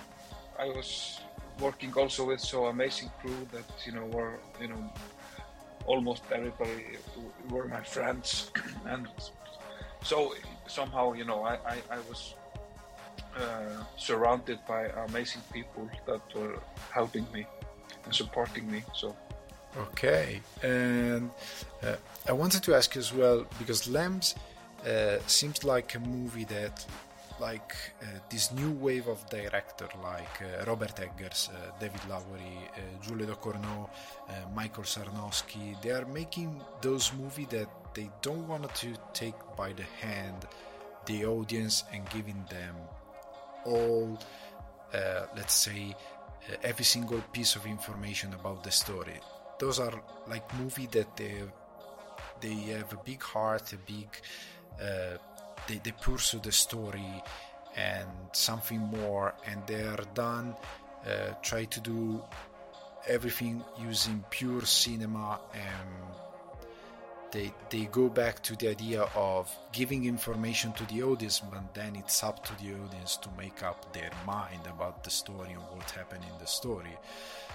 I 0.58 0.66
was 0.66 1.20
working 1.60 1.92
also 1.94 2.26
with 2.26 2.40
so 2.40 2.66
amazing 2.66 3.10
crew 3.20 3.46
that 3.52 3.64
you 3.84 3.92
know 3.92 4.06
were 4.06 4.38
you 4.60 4.68
know 4.68 4.92
almost 5.86 6.22
everybody 6.32 6.98
were 7.50 7.66
my 7.66 7.82
friends, 7.82 8.50
and 8.86 9.08
so 10.02 10.34
somehow 10.66 11.12
you 11.12 11.24
know 11.24 11.42
I, 11.42 11.54
I, 11.54 11.76
I 11.90 11.98
was 12.08 12.34
uh, 13.36 13.84
surrounded 13.96 14.58
by 14.66 14.86
amazing 15.08 15.42
people 15.52 15.88
that 16.06 16.22
were 16.34 16.58
helping 16.90 17.26
me 17.32 17.46
and 18.04 18.14
supporting 18.14 18.70
me. 18.70 18.82
So. 18.94 19.16
Okay, 19.78 20.40
and 20.64 21.30
uh, 21.84 21.94
I 22.28 22.32
wanted 22.32 22.64
to 22.64 22.74
ask 22.74 22.96
as 22.96 23.14
well 23.14 23.46
because 23.60 23.88
Lambs 23.88 24.34
uh, 24.84 25.18
seems 25.28 25.62
like 25.62 25.94
a 25.94 26.00
movie 26.00 26.44
that, 26.46 26.84
like 27.38 27.72
uh, 28.02 28.06
this 28.28 28.50
new 28.50 28.72
wave 28.72 29.06
of 29.06 29.24
director 29.30 29.88
like 30.02 30.42
uh, 30.42 30.64
Robert 30.66 30.98
Eggers, 30.98 31.50
uh, 31.52 31.70
David 31.78 32.00
Lowery, 32.08 32.58
uh, 32.74 33.06
Jules 33.06 33.28
Ducournau, 33.28 33.88
Michael 34.52 34.82
Sarnoski, 34.82 35.80
they 35.80 35.92
are 35.92 36.06
making 36.06 36.60
those 36.82 37.12
movies 37.12 37.46
that 37.50 37.68
they 37.94 38.10
don't 38.20 38.48
want 38.48 38.74
to 38.74 38.88
take 39.12 39.38
by 39.56 39.72
the 39.72 39.86
hand 40.00 40.46
the 41.06 41.24
audience 41.24 41.84
and 41.92 42.02
giving 42.10 42.44
them 42.50 42.74
all, 43.64 44.18
let's 45.36 45.54
say, 45.54 45.94
every 46.64 46.84
single 46.84 47.20
piece 47.32 47.54
of 47.54 47.64
information 47.64 48.34
about 48.34 48.64
the 48.64 48.70
story 48.70 49.20
those 49.58 49.78
are 49.80 50.00
like 50.28 50.44
movie 50.58 50.86
that 50.92 51.16
they 51.16 51.42
they 52.40 52.54
have 52.74 52.92
a 52.92 53.00
big 53.04 53.22
heart, 53.22 53.72
a 53.72 53.76
big 53.76 54.08
uh, 54.80 55.18
they 55.66 55.80
they 55.82 55.92
pursue 56.00 56.40
the 56.40 56.52
story 56.52 57.22
and 57.76 58.08
something 58.32 58.80
more, 58.80 59.34
and 59.46 59.66
they 59.66 59.82
are 59.82 60.04
done. 60.14 60.54
Uh, 61.06 61.32
try 61.42 61.64
to 61.64 61.80
do 61.80 62.20
everything 63.06 63.64
using 63.80 64.24
pure 64.30 64.64
cinema 64.66 65.38
and 65.54 65.88
they 67.30 67.52
they 67.70 67.84
go 67.86 68.08
back 68.08 68.42
to 68.42 68.56
the 68.56 68.68
idea 68.68 69.02
of 69.14 69.54
giving 69.72 70.04
information 70.06 70.72
to 70.72 70.84
the 70.86 71.02
audience 71.02 71.40
but 71.40 71.74
then 71.74 71.94
it's 71.96 72.22
up 72.24 72.44
to 72.44 72.52
the 72.62 72.72
audience 72.72 73.16
to 73.16 73.28
make 73.36 73.62
up 73.62 73.92
their 73.92 74.10
mind 74.26 74.60
about 74.66 75.04
the 75.04 75.10
story 75.10 75.52
and 75.52 75.62
what 75.74 75.90
happened 75.90 76.24
in 76.24 76.38
the 76.38 76.46
story 76.46 76.96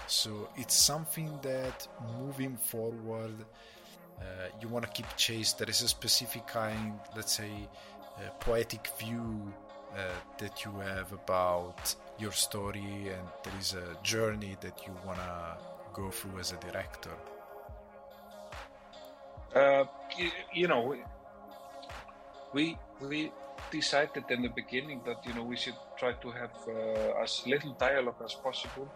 so 0.06 0.48
it's 0.56 0.74
something 0.74 1.30
that 1.42 1.86
moving 2.18 2.56
forward, 2.56 3.34
uh, 4.20 4.24
you 4.60 4.68
want 4.68 4.84
to 4.84 4.90
keep 4.90 5.06
chase. 5.16 5.52
There 5.52 5.68
is 5.68 5.82
a 5.82 5.88
specific 5.88 6.46
kind, 6.46 6.98
let's 7.16 7.32
say, 7.32 7.50
uh, 8.18 8.30
poetic 8.40 8.88
view 8.98 9.52
uh, 9.96 9.98
that 10.38 10.64
you 10.64 10.72
have 10.80 11.12
about 11.12 11.94
your 12.18 12.32
story, 12.32 13.08
and 13.08 13.26
there 13.42 13.54
is 13.58 13.74
a 13.74 13.96
journey 14.02 14.56
that 14.60 14.86
you 14.86 14.92
want 15.06 15.18
to 15.18 15.56
go 15.94 16.10
through 16.10 16.38
as 16.38 16.52
a 16.52 16.56
director. 16.56 17.10
Uh, 19.54 19.84
you, 20.16 20.30
you 20.52 20.68
know, 20.68 20.94
we 22.52 22.76
we 23.00 23.32
decided 23.70 24.24
in 24.30 24.42
the 24.42 24.48
beginning 24.48 25.02
that 25.04 25.18
you 25.24 25.34
know 25.34 25.44
we 25.44 25.56
should 25.56 25.76
try 25.96 26.12
to 26.12 26.30
have 26.30 26.54
uh, 26.68 27.22
as 27.22 27.42
little 27.46 27.72
dialogue 27.78 28.20
as 28.24 28.34
possible. 28.34 28.88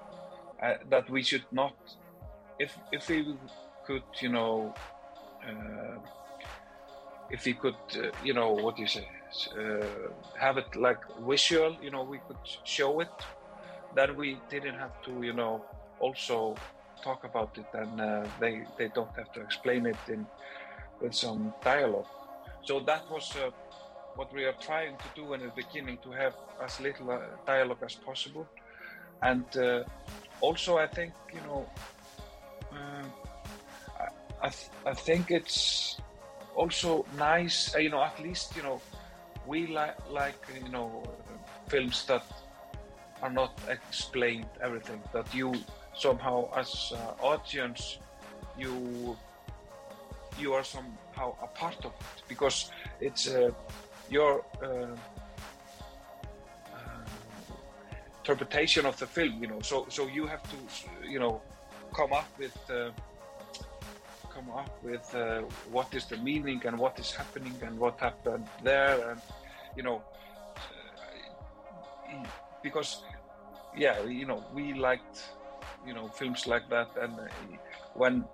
Uh, 0.60 0.74
that 0.90 1.08
we 1.08 1.22
should 1.22 1.46
not, 1.52 1.76
if 2.58 2.76
if 2.90 3.08
we 3.08 3.38
could, 3.86 4.02
you 4.20 4.28
know, 4.28 4.74
uh, 5.46 5.98
if 7.30 7.44
we 7.44 7.54
could, 7.54 7.76
uh, 7.96 8.08
you 8.24 8.34
know, 8.34 8.52
what 8.52 8.74
do 8.76 8.82
you 8.82 8.88
say, 8.88 9.06
have 10.40 10.58
it 10.58 10.74
like 10.74 10.98
visual, 11.28 11.76
you 11.80 11.90
know, 11.90 12.02
we 12.02 12.18
could 12.26 12.42
show 12.64 13.00
it, 13.00 13.08
then 13.94 14.16
we 14.16 14.42
didn't 14.50 14.78
have 14.78 15.00
to, 15.04 15.22
you 15.22 15.32
know, 15.32 15.64
also 16.00 16.54
talk 17.02 17.24
about 17.24 17.56
it, 17.58 17.66
and 17.72 18.00
uh, 18.00 18.24
they 18.40 18.62
they 18.76 18.88
don't 18.88 19.14
have 19.16 19.30
to 19.32 19.40
explain 19.40 19.86
it 19.86 19.96
in 20.08 20.26
with 21.00 21.14
some 21.14 21.54
dialogue. 21.62 22.06
So 22.62 22.80
that 22.80 23.08
was 23.10 23.34
uh, 23.36 23.50
what 24.16 24.32
we 24.32 24.44
are 24.44 24.56
trying 24.60 24.96
to 24.96 25.08
do 25.14 25.32
in 25.34 25.40
the 25.40 25.52
beginning 25.54 25.98
to 26.02 26.10
have 26.12 26.34
as 26.62 26.80
little 26.80 27.20
dialogue 27.46 27.82
as 27.84 27.94
possible 27.94 28.46
and 29.22 29.44
uh, 29.56 29.82
also, 30.40 30.78
I 30.78 30.86
think 30.86 31.12
you 31.32 31.40
know, 31.40 31.66
uh, 32.72 33.04
I 34.42 34.48
th- 34.48 34.70
I, 34.86 34.94
think 34.94 35.30
it's 35.30 35.96
also 36.54 37.04
nice. 37.16 37.74
Uh, 37.74 37.78
you 37.78 37.90
know, 37.90 38.02
at 38.02 38.18
least 38.20 38.54
you 38.54 38.62
know, 38.62 38.80
we 39.46 39.66
like 39.66 39.96
like 40.10 40.38
you 40.62 40.70
know 40.70 41.02
films 41.68 42.04
that 42.06 42.24
are 43.22 43.30
not 43.30 43.58
explained 43.68 44.48
everything. 44.62 45.02
That 45.12 45.34
you 45.34 45.52
somehow 45.98 46.48
as 46.56 46.92
uh, 46.94 47.26
audience 47.32 47.98
you 48.56 49.16
you 50.38 50.52
are 50.52 50.64
somehow 50.64 51.34
a 51.42 51.48
part 51.48 51.78
of 51.84 51.92
it 51.92 52.22
because 52.28 52.70
it's 53.00 53.28
uh, 53.28 53.50
your 54.08 54.44
uh, 54.62 54.94
interpretation 58.18 58.86
of 58.86 58.96
the 58.98 59.06
film. 59.06 59.34
You 59.40 59.48
know, 59.48 59.60
so 59.60 59.86
so 59.88 60.06
you 60.06 60.26
have 60.26 60.42
to 60.42 60.56
you 61.08 61.18
know 61.18 61.40
come 61.94 62.12
up 62.12 62.28
with 62.38 62.56
come 64.38 64.50
up 64.50 64.70
with 64.82 65.14
uh, 65.14 65.42
what 65.70 65.92
is 65.94 66.06
the 66.06 66.16
meaning 66.18 66.62
and 66.64 66.78
what 66.78 66.98
is 66.98 67.10
happening 67.12 67.56
and 67.62 67.78
what 67.78 67.98
happened 67.98 68.46
there 68.62 69.10
and 69.10 69.20
you 69.76 69.82
know 69.82 70.02
uh, 70.46 72.24
because 72.62 73.02
yeah 73.76 74.00
you 74.04 74.26
know 74.26 74.44
we 74.54 74.74
liked 74.74 75.18
you 75.86 75.94
know 75.94 76.08
films 76.08 76.46
like 76.46 76.68
that 76.68 76.88
and 77.00 77.18
uh, 77.18 77.24
when 77.94 78.24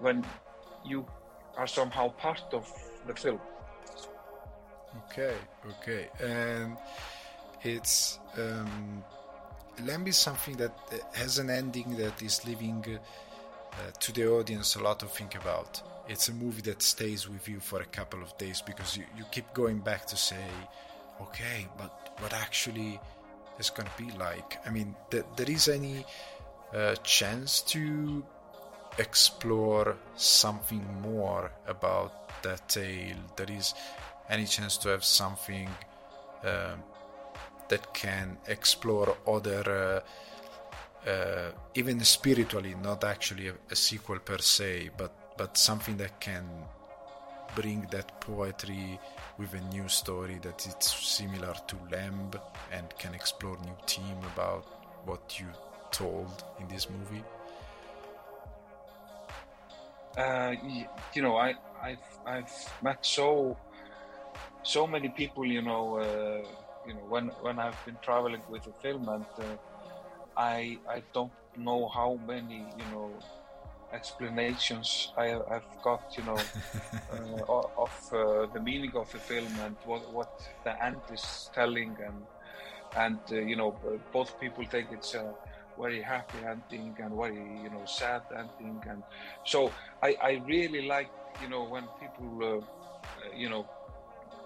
when 0.00 0.24
you 0.84 1.06
are 1.56 1.66
somehow 1.66 2.08
part 2.10 2.42
of 2.52 2.68
the 3.06 3.14
film 3.14 3.40
okay 4.98 5.36
okay 5.68 6.08
and 6.20 6.76
it's 7.62 8.18
um 8.38 9.04
lamb 9.84 10.06
is 10.06 10.16
something 10.16 10.56
that 10.56 10.76
uh, 10.92 10.96
has 11.12 11.38
an 11.38 11.50
ending 11.50 11.96
that 11.96 12.22
is 12.22 12.44
leaving 12.46 12.84
uh, 13.72 13.90
to 14.00 14.12
the 14.12 14.28
audience 14.28 14.76
a 14.76 14.82
lot 14.82 15.00
to 15.00 15.06
think 15.06 15.34
about. 15.34 15.80
It's 16.08 16.28
a 16.28 16.34
movie 16.34 16.62
that 16.62 16.82
stays 16.82 17.28
with 17.28 17.48
you 17.48 17.60
for 17.60 17.80
a 17.80 17.86
couple 17.86 18.22
of 18.22 18.36
days 18.36 18.60
because 18.60 18.96
you, 18.96 19.04
you 19.16 19.24
keep 19.30 19.52
going 19.54 19.78
back 19.78 20.06
to 20.06 20.16
say, 20.16 20.44
okay, 21.20 21.66
but 21.78 22.10
what 22.18 22.34
actually 22.34 23.00
is 23.58 23.70
going 23.70 23.88
to 23.88 24.02
be 24.02 24.10
like? 24.18 24.58
I 24.66 24.70
mean, 24.70 24.94
th- 25.10 25.24
there 25.36 25.50
is 25.50 25.68
any 25.68 26.04
chance 27.02 27.60
to 27.62 28.24
explore 28.98 29.96
something 30.16 30.84
more 31.02 31.50
about 31.66 32.42
that 32.42 32.68
tale? 32.68 33.16
There 33.36 33.50
is 33.50 33.74
any 34.28 34.46
chance 34.46 34.76
to 34.78 34.88
have 34.90 35.04
something 35.04 35.68
uh, 36.44 36.76
that 37.68 37.94
can 37.94 38.38
explore 38.46 39.16
other 39.26 40.02
uh, 41.06 41.08
uh, 41.08 41.50
even 41.74 42.00
spiritually, 42.00 42.74
not 42.82 43.04
actually 43.04 43.48
a, 43.48 43.54
a, 43.70 43.76
sequel 43.76 44.18
per 44.20 44.38
se, 44.38 44.90
but 44.96 45.36
but 45.36 45.56
something 45.56 45.96
that 45.96 46.20
can 46.20 46.44
bring 47.54 47.86
that 47.90 48.20
poetry 48.20 48.98
with 49.38 49.52
a 49.54 49.60
new 49.74 49.88
story 49.88 50.38
that 50.42 50.66
it's 50.66 50.94
similar 50.94 51.54
to 51.66 51.76
Lamb 51.90 52.30
and 52.70 52.86
can 52.98 53.14
explore 53.14 53.58
new 53.64 53.76
theme 53.86 54.18
about 54.34 54.64
what 55.04 55.40
you 55.40 55.46
told 55.92 56.44
in 56.58 56.66
this 56.68 56.88
movie. 56.90 57.24
Uh, 60.16 60.54
you 61.14 61.22
know, 61.22 61.36
I 61.36 61.54
I've 61.82 62.18
I've 62.26 62.72
met 62.82 63.04
so 63.04 63.56
so 64.62 64.86
many 64.86 65.08
people. 65.08 65.46
You 65.46 65.62
know, 65.62 65.96
uh, 65.96 66.46
you 66.86 66.94
know 66.94 67.04
when 67.08 67.28
when 67.40 67.58
I've 67.58 67.82
been 67.86 67.98
traveling 68.02 68.42
with 68.50 68.66
a 68.66 68.72
film 68.82 69.08
and 69.08 69.26
uh, 69.38 69.56
I 70.36 70.78
I 70.88 71.02
don't 71.12 71.32
know 71.56 71.88
how 71.88 72.18
many 72.26 72.64
you 72.78 72.84
know 72.92 73.10
explanations 73.92 75.12
I, 75.16 75.26
have 75.26 75.66
got 75.82 76.14
you 76.16 76.24
know 76.24 76.38
uh, 77.12 77.82
of 77.84 78.12
uh, 78.12 78.46
the 78.52 78.60
meaning 78.60 78.92
of 78.94 79.12
the 79.12 79.18
film 79.18 79.52
and 79.60 79.76
what 79.84 80.10
what 80.12 80.40
the 80.64 80.82
end 80.84 81.00
is 81.12 81.50
telling 81.54 81.96
and 82.06 82.26
and 82.96 83.20
uh, 83.30 83.36
you 83.36 83.56
know 83.56 83.76
both 84.12 84.38
people 84.40 84.64
think 84.64 84.88
it's 84.92 85.14
a 85.14 85.34
very 85.78 86.02
happy 86.02 86.38
ending 86.46 86.94
and 86.98 87.14
very 87.16 87.44
you 87.62 87.70
know 87.70 87.84
sad 87.86 88.22
ending 88.36 88.82
and 88.88 89.02
so 89.44 89.70
I 90.02 90.16
I 90.22 90.42
really 90.46 90.82
like 90.82 91.10
you 91.42 91.48
know 91.48 91.64
when 91.64 91.84
people 92.00 92.30
uh, 92.42 92.60
you 93.34 93.48
know 93.48 93.66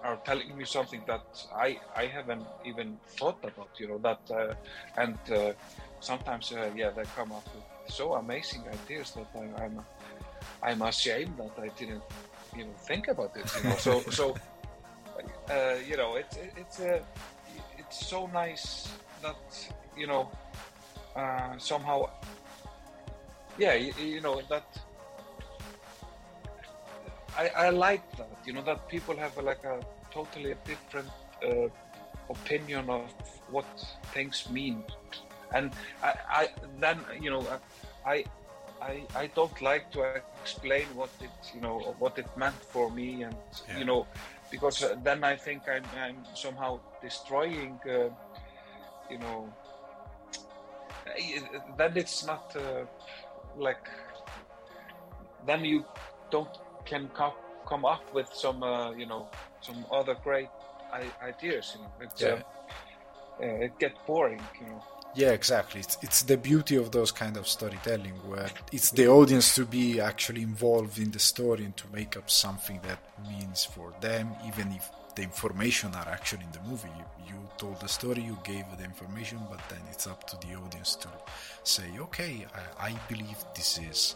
are 0.03 0.17
telling 0.25 0.55
me 0.57 0.65
something 0.65 1.01
that 1.07 1.25
I 1.55 1.79
I 1.95 2.05
haven't 2.05 2.45
even 2.65 2.97
thought 3.17 3.39
about. 3.43 3.69
You 3.77 3.87
know 3.89 3.99
that, 3.99 4.21
uh, 4.31 4.53
and 4.97 5.17
uh, 5.31 5.53
sometimes 5.99 6.51
uh, 6.51 6.69
yeah, 6.75 6.91
they 6.91 7.03
come 7.15 7.31
up 7.31 7.45
with 7.53 7.93
so 7.93 8.13
amazing 8.13 8.63
ideas 8.67 9.11
that 9.11 9.27
I, 9.35 9.63
I'm, 9.63 9.81
I'm 10.63 10.81
ashamed 10.81 11.37
that 11.37 11.55
I 11.61 11.69
didn't 11.79 12.03
you 12.55 12.65
know 12.65 12.73
think 12.89 13.07
about 13.07 13.35
it. 13.35 13.51
You 13.57 13.69
know, 13.69 13.75
so 13.77 14.01
so 14.19 14.35
uh, 15.49 15.75
you 15.89 15.97
know 15.97 16.15
it's 16.15 16.37
it's 16.55 16.79
uh, 16.79 16.99
it's 17.77 18.05
so 18.07 18.27
nice 18.27 18.89
that 19.21 19.41
you 19.97 20.07
know 20.07 20.29
uh, 21.17 21.57
somehow 21.57 22.09
yeah 23.57 23.73
you, 23.73 23.91
you 23.99 24.21
know 24.21 24.41
that 24.49 24.65
I, 27.37 27.67
I 27.67 27.69
like 27.69 28.17
that, 28.17 28.39
you 28.45 28.53
know, 28.53 28.63
that 28.63 28.87
people 28.87 29.15
have 29.15 29.37
a, 29.37 29.41
like 29.43 29.63
a 29.63 29.79
totally 30.11 30.55
different 30.65 31.09
uh, 31.45 31.67
opinion 32.29 32.89
of 32.89 33.13
what 33.51 33.65
things 34.13 34.49
mean, 34.49 34.83
and 35.53 35.71
I, 36.03 36.13
I 36.29 36.47
then 36.79 36.99
you 37.21 37.29
know 37.29 37.45
I, 38.05 38.25
I 38.81 39.03
I 39.15 39.27
don't 39.35 39.61
like 39.61 39.91
to 39.91 40.21
explain 40.41 40.85
what 40.95 41.11
it 41.21 41.29
you 41.53 41.61
know 41.61 41.95
what 41.99 42.17
it 42.17 42.27
meant 42.35 42.61
for 42.73 42.89
me, 42.89 43.21
and 43.21 43.35
yeah. 43.69 43.77
you 43.77 43.85
know 43.85 44.07
because 44.49 44.83
then 45.03 45.23
I 45.23 45.35
think 45.35 45.63
I'm, 45.69 45.83
I'm 45.99 46.17
somehow 46.33 46.79
destroying, 47.01 47.79
uh, 47.85 48.09
you 49.09 49.19
know. 49.19 49.53
Then 51.77 51.97
it's 51.97 52.25
not 52.25 52.55
uh, 52.55 52.85
like 53.57 53.87
then 55.45 55.63
you 55.65 55.85
don't 56.29 56.49
can 56.85 57.09
come 57.09 57.33
come 57.65 57.85
up 57.85 58.13
with 58.13 58.29
some 58.33 58.63
uh, 58.63 58.91
you 58.91 59.05
know 59.05 59.27
some 59.61 59.85
other 59.91 60.15
great 60.23 60.49
ideas. 61.21 61.75
You 61.75 61.81
know, 61.81 61.91
it's, 62.01 62.21
yeah. 62.21 62.41
uh, 63.41 63.65
it 63.65 63.79
gets 63.79 63.97
boring. 64.05 64.41
You 64.61 64.67
know. 64.67 64.83
Yeah, 65.15 65.31
exactly. 65.31 65.81
It's 65.81 65.97
it's 66.01 66.23
the 66.23 66.37
beauty 66.37 66.75
of 66.75 66.91
those 66.91 67.11
kind 67.11 67.37
of 67.37 67.47
storytelling 67.47 68.13
where 68.27 68.49
it's 68.71 68.91
the 68.91 69.07
audience 69.07 69.55
to 69.55 69.65
be 69.65 69.99
actually 69.99 70.43
involved 70.43 70.99
in 70.99 71.11
the 71.11 71.19
story 71.19 71.65
and 71.65 71.75
to 71.77 71.85
make 71.91 72.15
up 72.17 72.29
something 72.29 72.79
that 72.83 72.99
means 73.27 73.65
for 73.65 73.93
them, 73.99 74.35
even 74.47 74.71
if 74.71 74.89
the 75.17 75.23
information 75.23 75.89
are 75.95 76.07
actually 76.07 76.43
in 76.43 76.51
the 76.51 76.69
movie. 76.69 76.93
You, 76.99 77.05
you 77.29 77.39
told 77.57 77.79
the 77.81 77.87
story, 77.87 78.21
you 78.21 78.37
gave 78.43 78.65
the 78.77 78.83
information, 78.83 79.39
but 79.49 79.59
then 79.67 79.81
it's 79.91 80.05
up 80.05 80.27
to 80.27 80.35
the 80.45 80.53
audience 80.55 80.95
to 80.97 81.09
say, 81.63 81.87
okay, 81.99 82.45
I, 82.79 82.89
I 82.89 82.91
believe 83.09 83.39
this 83.55 83.79
is 83.79 84.15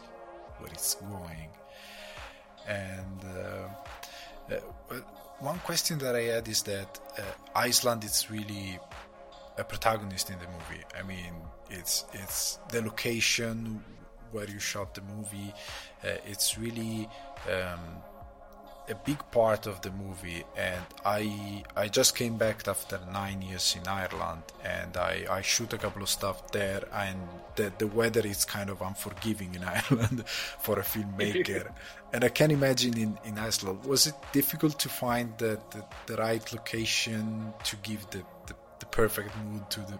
where 0.59 0.71
it's 0.71 0.93
going. 0.95 1.49
And 2.67 3.19
uh, 3.25 4.53
uh, 4.53 4.95
one 5.39 5.57
question 5.59 5.97
that 5.99 6.15
I 6.15 6.25
had 6.35 6.47
is 6.47 6.61
that 6.63 6.99
uh, 7.17 7.21
Iceland 7.55 8.03
is 8.03 8.29
really 8.29 8.79
a 9.57 9.63
protagonist 9.63 10.29
in 10.29 10.37
the 10.37 10.45
movie. 10.45 10.83
I 10.97 11.01
mean, 11.01 11.33
it's 11.71 12.05
it's 12.13 12.59
the 12.69 12.81
location 12.83 13.83
where 14.31 14.47
you 14.47 14.59
shot 14.59 14.93
the 14.93 15.01
movie. 15.15 15.51
Uh, 16.03 16.09
it's 16.31 16.59
really 16.59 17.09
um, 17.49 17.79
a 18.91 18.95
big 18.95 19.19
part 19.31 19.65
of 19.67 19.81
the 19.81 19.91
movie 19.91 20.43
and 20.57 20.83
I 21.05 21.63
I 21.75 21.87
just 21.87 22.15
came 22.15 22.37
back 22.37 22.67
after 22.67 22.99
nine 23.11 23.41
years 23.41 23.75
in 23.79 23.87
Ireland 23.87 24.43
and 24.63 24.97
I, 24.97 25.25
I 25.29 25.41
shoot 25.41 25.71
a 25.73 25.77
couple 25.77 26.03
of 26.03 26.09
stuff 26.09 26.51
there 26.51 26.83
and 26.93 27.17
the, 27.55 27.71
the 27.77 27.87
weather 27.87 28.25
is 28.25 28.45
kind 28.45 28.69
of 28.69 28.81
unforgiving 28.81 29.55
in 29.55 29.63
Ireland 29.77 30.27
for 30.27 30.79
a 30.79 30.83
filmmaker. 30.83 31.71
And 32.13 32.25
I 32.25 32.29
can 32.29 32.51
imagine 32.51 32.97
in, 32.97 33.17
in 33.23 33.39
Iceland 33.39 33.85
was 33.85 34.05
it 34.05 34.15
difficult 34.33 34.77
to 34.79 34.89
find 34.89 35.31
the, 35.37 35.57
the, 35.71 35.81
the 36.07 36.17
right 36.17 36.45
location 36.51 37.53
to 37.63 37.77
give 37.77 38.05
the, 38.09 38.21
the, 38.47 38.55
the 38.79 38.85
perfect 38.87 39.29
mood 39.45 39.69
to 39.69 39.79
the 39.79 39.97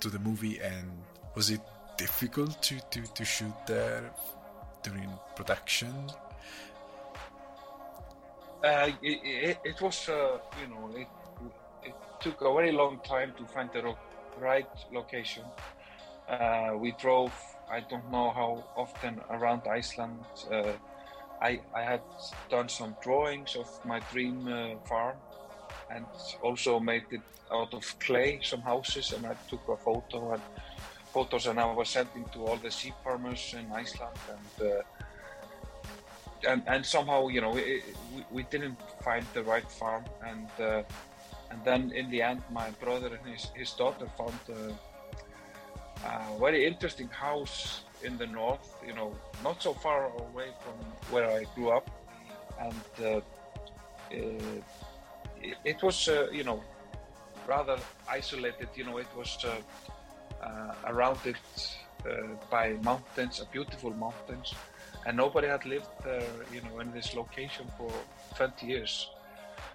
to 0.00 0.08
the 0.08 0.18
movie? 0.18 0.60
And 0.60 0.86
was 1.34 1.50
it 1.50 1.60
difficult 1.98 2.62
to, 2.62 2.80
to, 2.92 3.02
to 3.02 3.24
shoot 3.24 3.52
there 3.66 4.10
during 4.82 5.10
production 5.36 5.92
uh, 8.64 8.90
it, 9.02 9.58
it, 9.64 9.80
was, 9.80 10.08
uh, 10.08 10.38
you 10.60 10.68
know, 10.68 10.90
it, 10.94 11.08
it 11.84 11.94
took 12.20 12.40
a 12.40 12.52
very 12.52 12.72
long 12.72 13.00
time 13.04 13.32
to 13.36 13.44
find 13.46 13.70
the 13.72 13.94
right 14.38 14.68
location. 14.92 15.44
Uh, 16.28 16.72
we 16.76 16.92
drove, 17.00 17.32
I 17.70 17.80
don't 17.80 18.10
know 18.10 18.30
how 18.30 18.64
often, 18.76 19.20
around 19.30 19.62
Iceland. 19.66 20.20
Uh, 20.50 20.72
I, 21.40 21.60
I 21.74 21.82
had 21.82 22.02
done 22.50 22.68
some 22.68 22.96
drawings 23.02 23.56
of 23.56 23.68
my 23.84 24.00
dream 24.12 24.46
uh, 24.46 24.76
farm 24.88 25.16
and 25.90 26.06
also 26.40 26.78
made 26.78 27.04
it 27.10 27.20
out 27.52 27.74
of 27.74 27.98
clay, 27.98 28.40
some 28.42 28.62
houses, 28.62 29.12
and 29.12 29.26
I 29.26 29.34
took 29.50 29.68
a 29.68 29.76
photo 29.76 30.32
and 30.32 30.42
photos 31.12 31.46
and 31.46 31.60
I 31.60 31.70
was 31.72 31.90
sending 31.90 32.24
to 32.32 32.46
all 32.46 32.56
the 32.56 32.70
sheep 32.70 32.94
farmers 33.04 33.54
in 33.58 33.70
Iceland 33.70 34.16
and 34.30 34.72
and, 36.48 36.62
and 36.66 36.84
somehow 36.84 37.28
you 37.28 37.40
know 37.40 37.56
it, 37.56 37.82
we, 38.14 38.24
we 38.30 38.42
didn't 38.44 38.78
find 39.02 39.24
the 39.34 39.42
right 39.42 39.70
farm 39.70 40.04
and 40.26 40.48
uh, 40.60 40.82
and 41.50 41.64
then 41.64 41.92
in 41.92 42.10
the 42.10 42.22
end 42.22 42.42
my 42.50 42.70
brother 42.82 43.08
and 43.14 43.26
his, 43.32 43.50
his 43.54 43.72
daughter 43.72 44.06
found 44.18 44.38
a, 44.48 46.08
a, 46.08 46.38
very 46.38 46.66
interesting 46.66 47.08
house 47.08 47.82
in 48.02 48.16
the 48.18 48.26
north 48.26 48.76
you 48.86 48.94
know 48.94 49.14
not 49.44 49.62
so 49.62 49.72
far 49.74 50.06
away 50.18 50.48
from 50.60 50.74
where 51.12 51.30
I 51.30 51.44
grew 51.54 51.70
up 51.70 51.90
and 52.60 52.84
uh, 53.00 53.06
uh 53.06 53.22
it, 55.40 55.56
it, 55.64 55.82
was 55.82 56.08
uh, 56.08 56.28
you 56.30 56.44
know 56.44 56.62
rather 57.46 57.78
isolated. 58.08 58.68
You 58.74 58.84
know, 58.84 58.98
it 58.98 59.08
was 59.16 59.44
uh, 59.44 60.74
surrounded 60.86 61.36
by 62.50 62.76
mountains, 62.82 63.40
beautiful 63.52 63.92
mountains, 63.94 64.54
and 65.06 65.16
nobody 65.16 65.48
had 65.48 65.64
lived. 65.64 65.88
You 66.52 66.60
know, 66.62 66.80
in 66.80 66.92
this 66.92 67.14
location 67.14 67.66
for 67.76 67.90
20 68.36 68.66
years. 68.66 69.10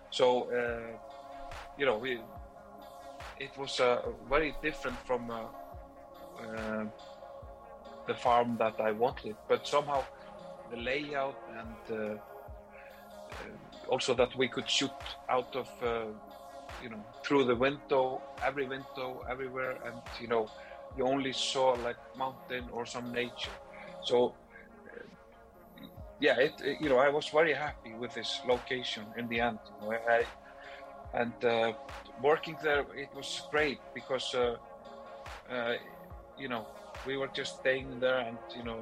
So 0.10 0.50
you 1.78 1.86
know, 1.86 1.98
we, 1.98 2.20
it 3.40 3.56
was 3.58 3.80
uh, 3.80 4.02
very 4.30 4.56
different 4.62 4.98
from 5.06 5.30
uh, 5.30 5.44
uh, 6.44 6.86
the 8.08 8.16
farm 8.16 8.58
that 8.58 8.80
I 8.80 8.92
wanted. 8.92 9.36
But 9.48 9.68
somehow 9.68 10.04
the 10.72 10.78
layout 10.78 11.36
and 11.60 12.00
uh, 12.00 12.04
uh, 12.04 12.18
also 13.88 14.14
that 14.16 14.36
we 14.36 14.48
could 14.48 14.70
shoot 14.70 14.92
out 15.30 15.56
of, 15.56 15.70
uh, 15.84 16.06
you 16.82 16.90
know, 16.90 17.04
through 17.24 17.46
the 17.46 17.56
window, 17.56 18.22
every 18.44 18.68
window, 18.68 19.24
everywhere, 19.30 19.78
and 19.86 20.02
you 20.20 20.28
know, 20.28 20.50
you 20.98 21.06
only 21.06 21.34
saw 21.34 21.74
like 21.84 21.98
mountain 22.18 22.68
or 22.72 22.86
some 22.86 23.12
nature. 23.12 23.52
So 24.04 24.34
yeah, 26.20 26.40
it, 26.40 26.54
it, 26.64 26.82
you 26.82 26.90
know, 26.90 26.98
I 26.98 27.10
was 27.10 27.28
very 27.30 27.54
happy 27.54 27.94
with 27.94 28.14
this 28.14 28.42
location 28.48 29.06
in 29.18 29.28
the 29.28 29.40
end. 29.40 29.60
You 29.82 29.90
know, 29.90 29.98
I, 30.10 30.26
and 31.14 31.46
uh, 31.46 31.74
working 32.22 32.58
there 32.62 32.86
it 32.96 33.10
was 33.16 33.42
great 33.52 33.80
because 33.94 34.34
uh, 34.36 34.56
uh, 35.50 35.74
you 36.38 36.48
know 36.48 36.66
we 37.06 37.18
were 37.18 37.30
just 37.34 37.60
staying 37.60 38.00
there 38.00 38.20
and 38.20 38.38
you 38.56 38.64
know 38.64 38.80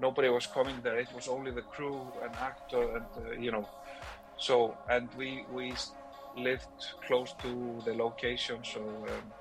nobody 0.00 0.28
was 0.28 0.46
coming 0.46 0.76
there 0.82 0.98
it 0.98 1.12
was 1.14 1.28
only 1.28 1.50
the 1.50 1.62
crew 1.62 2.06
and 2.22 2.34
actor 2.36 2.96
and 2.96 3.26
uh, 3.26 3.30
you 3.38 3.50
know 3.50 3.66
so 4.36 4.76
and 4.88 5.08
we 5.16 5.44
we 5.52 5.72
lived 6.36 6.68
close 7.06 7.32
to 7.42 7.82
the 7.84 7.94
location 7.94 8.58
so 8.62 8.80
um, 8.80 9.32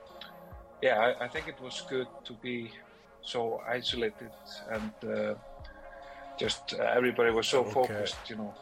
yeah 0.81 0.97
I, 0.99 1.25
I, 1.25 1.27
think 1.27 1.47
it 1.47 1.61
was 1.61 1.81
good 1.87 2.07
to 2.25 2.33
be 2.33 2.71
so 3.21 3.61
isolated 3.67 4.31
and 4.71 4.91
uh, 5.03 5.35
just 6.39 6.73
uh, 6.73 6.83
everybody 6.83 7.31
was 7.31 7.47
so 7.47 7.61
okay. 7.61 7.71
focused 7.71 8.17
you 8.29 8.37
know. 8.37 8.53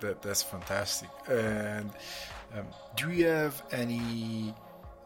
That 0.00 0.22
that's 0.22 0.42
fantastic. 0.42 1.10
And 1.28 1.90
um, 2.56 2.66
do 2.96 3.10
you 3.10 3.26
have 3.26 3.62
any 3.70 4.54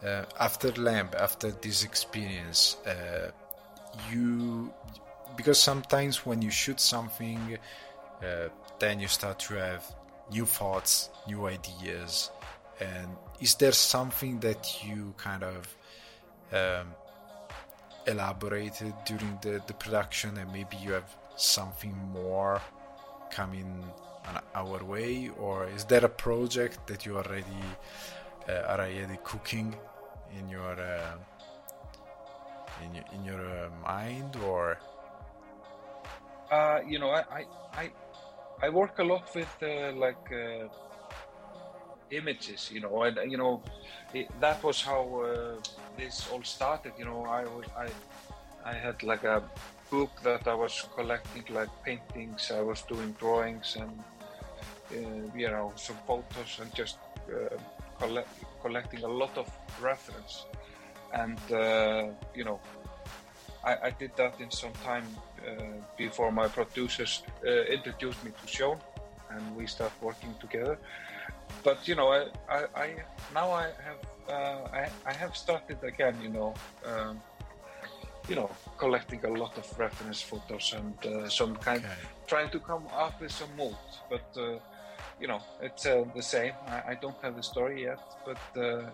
uh, 0.05 0.24
after 0.38 0.70
Lamb 0.72 1.11
after 1.18 1.50
this 1.50 1.85
experience? 1.85 2.77
Uh, 2.87 3.31
you 4.11 4.72
because 5.37 5.61
sometimes 5.61 6.24
when 6.24 6.40
you 6.40 6.50
shoot 6.50 6.81
something 6.81 7.59
uh, 8.22 8.48
then 8.79 9.00
you 9.00 9.09
start 9.09 9.38
to 9.40 9.55
have 9.55 9.85
new 10.31 10.46
thoughts 10.46 11.11
new 11.27 11.46
ideas. 11.46 12.31
And 12.81 13.09
is 13.40 13.55
there 13.57 13.72
something 13.72 14.40
that 14.40 14.85
you 14.85 15.14
kind 15.16 15.42
of 15.42 15.77
um, 16.53 16.88
elaborated 18.07 18.94
during 19.05 19.38
the, 19.42 19.62
the 19.66 19.74
production 19.74 20.37
and 20.38 20.53
maybe 20.53 20.77
you 20.83 20.92
have 20.92 21.16
something 21.37 21.97
more 22.12 22.61
coming 23.31 23.85
our 24.55 24.83
way, 24.85 25.31
or 25.38 25.68
is 25.68 25.85
there 25.85 26.05
a 26.05 26.09
project 26.09 26.87
that 26.87 27.05
you 27.05 27.16
already 27.16 27.62
uh, 28.49 28.53
are 28.68 28.81
already 28.81 29.18
cooking 29.23 29.75
in 30.38 30.49
your 30.49 30.81
uh, 30.81 31.16
in 32.85 32.94
your, 32.94 33.05
in 33.14 33.25
your 33.25 33.40
uh, 33.40 33.68
mind, 33.83 34.37
or? 34.37 34.79
Uh, 36.51 36.81
you 36.87 36.99
know, 36.99 37.11
I, 37.11 37.44
I 37.73 37.90
I 38.62 38.68
work 38.68 38.99
a 38.99 39.05
lot 39.05 39.29
with 39.35 39.55
uh, 39.62 39.92
like 39.97 40.31
uh, 40.33 40.68
images, 42.11 42.70
you 42.73 42.81
know, 42.81 43.03
and 43.03 43.31
you 43.31 43.37
know 43.37 43.62
it, 44.12 44.29
that 44.40 44.62
was 44.62 44.81
how 44.81 45.59
this 45.97 46.29
all 46.33 46.42
started. 46.42 46.92
You 46.99 47.07
know, 47.07 47.25
I 47.25 47.44
was 47.44 47.66
I 47.77 47.88
I 48.64 48.73
had 48.73 49.03
like 49.03 49.25
a 49.25 49.42
book 49.90 50.11
that 50.23 50.47
I 50.47 50.55
was 50.55 50.87
collecting 50.94 51.44
like 51.51 51.70
paintings. 51.85 52.51
I 52.51 52.61
was 52.61 52.83
doing 52.83 53.12
drawings 53.18 53.77
and 53.81 53.92
uh, 54.92 54.97
you 55.35 55.49
know 55.49 55.73
some 55.77 55.97
photos 56.07 56.59
and 56.61 56.73
just 56.75 56.99
uh, 57.29 57.57
collect, 57.99 58.29
collecting 58.61 59.03
a 59.03 59.09
lot 59.09 59.37
of 59.37 59.49
reference 59.81 60.47
and 61.12 61.38
uh, 61.53 62.09
you 62.35 62.44
know 62.44 62.61
I, 63.64 63.77
I, 63.85 63.90
did 63.90 64.11
that 64.16 64.40
in 64.40 64.51
some 64.51 64.73
time 64.85 65.07
before 65.97 66.31
my 66.31 66.49
producers 66.49 67.23
introduced 67.70 68.23
me 68.25 68.31
to 68.31 68.47
Sjón 68.47 68.79
and 69.31 69.57
we 69.57 69.66
start 69.66 69.92
working 70.03 70.35
together 70.40 70.79
but 71.62 71.87
you 71.88 71.94
know 71.94 72.09
I, 72.12 72.27
I, 72.49 72.64
I 72.77 72.94
now 73.33 73.51
I 73.51 73.70
have 73.87 74.01
uh, 74.29 74.68
I, 74.73 74.88
I 75.07 75.12
have 75.12 75.37
started 75.37 75.83
again 75.83 76.16
you 76.23 76.29
know 76.29 76.55
um, 76.87 77.20
you 78.29 78.35
know 78.35 78.51
collecting 78.79 79.25
a 79.25 79.29
lot 79.29 79.57
of 79.59 79.79
reference 79.79 80.21
photos 80.21 80.75
and 80.77 80.95
uh, 81.07 81.29
some 81.29 81.55
kind 81.57 81.85
okay. 81.85 81.95
trying 82.27 82.51
to 82.51 82.59
come 82.59 82.85
up 82.95 83.21
with 83.21 83.31
some 83.31 83.55
mood 83.57 83.77
but 84.09 84.27
uh, 84.37 84.59
you 85.21 85.29
know, 85.29 85.41
it's 85.61 85.87
uh, 85.87 86.05
the 86.15 86.23
same. 86.23 86.53
I, 86.67 86.93
I, 86.93 86.95
don't 87.01 87.17
have 87.23 87.37
the 87.37 87.43
story 87.43 87.83
yet, 87.83 88.01
but 88.27 88.61
uh, 88.61 88.91